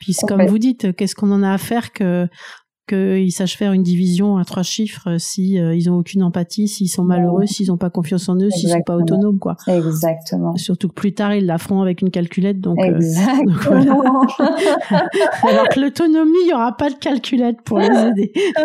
[0.00, 2.28] puis comme vous dites, qu'est-ce qu'on en a à faire que
[2.88, 6.68] qu'ils sachent faire une division à trois chiffres euh, si euh, ils ont aucune empathie,
[6.68, 9.56] s'ils sont malheureux, s'ils n'ont pas confiance en eux, s'ils sont pas autonomes, quoi.
[9.68, 10.56] Exactement.
[10.56, 12.78] Surtout que plus tard ils la feront avec une calculette, donc.
[12.80, 14.22] Euh, Exactement.
[15.48, 18.32] Alors que l'autonomie, il y aura pas de calculette pour les aider.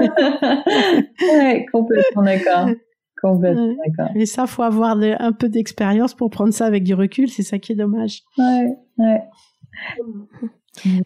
[1.21, 2.69] ouais, complètement d'accord.
[3.21, 4.15] Complètement d'accord.
[4.15, 7.29] Et ça, faut avoir un peu d'expérience pour prendre ça avec du recul.
[7.29, 8.23] C'est ça qui est dommage.
[8.37, 9.21] Ouais, ouais.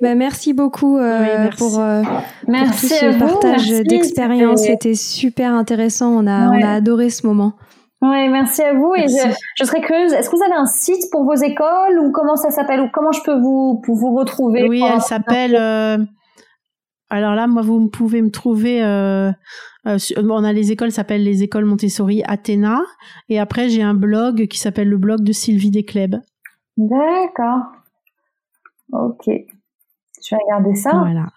[0.02, 2.04] Bah, merci beaucoup euh, pour, euh,
[2.48, 4.64] merci tout ce partage d'expérience.
[4.64, 6.12] C'était super intéressant.
[6.12, 7.54] On a, on a adoré ce moment.
[8.02, 8.96] Oui, merci à vous.
[8.96, 12.12] Et je, je, serais curieuse, est-ce que vous avez un site pour vos écoles ou
[12.12, 15.56] comment ça s'appelle ou comment je peux vous, pour vous retrouver Oui, elle s'appelle.
[15.56, 15.98] Euh,
[17.12, 18.84] alors là, moi, vous pouvez me trouver.
[18.84, 19.32] Euh,
[19.86, 22.82] euh, on a les écoles, s'appellent les écoles Montessori Athéna.
[23.30, 26.16] Et après, j'ai un blog qui s'appelle le blog de Sylvie Descleb.
[26.78, 27.66] D'accord.
[28.94, 29.30] Ok.
[30.24, 30.92] Je vais regarder ça?
[30.92, 31.28] Voilà.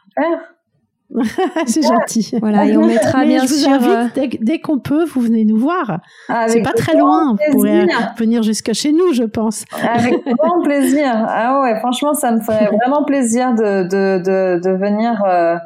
[1.66, 2.34] c'est gentil.
[2.40, 3.78] Voilà, et on mettra bien sûr.
[3.82, 4.06] Euh,
[4.40, 6.00] dès, qu'on peut, vous venez nous voir.
[6.48, 7.32] c'est pas très loin.
[7.32, 9.64] Vous pourrez venir jusqu'à chez nous, je pense.
[9.82, 11.12] Avec grand plaisir.
[11.28, 15.56] Ah ouais, franchement, ça me ferait vraiment plaisir de, de, de, de venir, euh,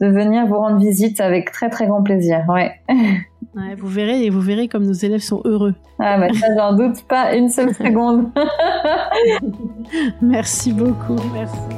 [0.00, 2.44] de venir vous rendre visite avec très très grand plaisir.
[2.48, 2.72] Ouais.
[2.88, 5.74] ouais vous verrez et vous verrez comme nos élèves sont heureux.
[6.00, 8.30] Ah bah ça, j'en doute pas une seule seconde.
[10.22, 11.16] Merci beaucoup.
[11.34, 11.77] Merci.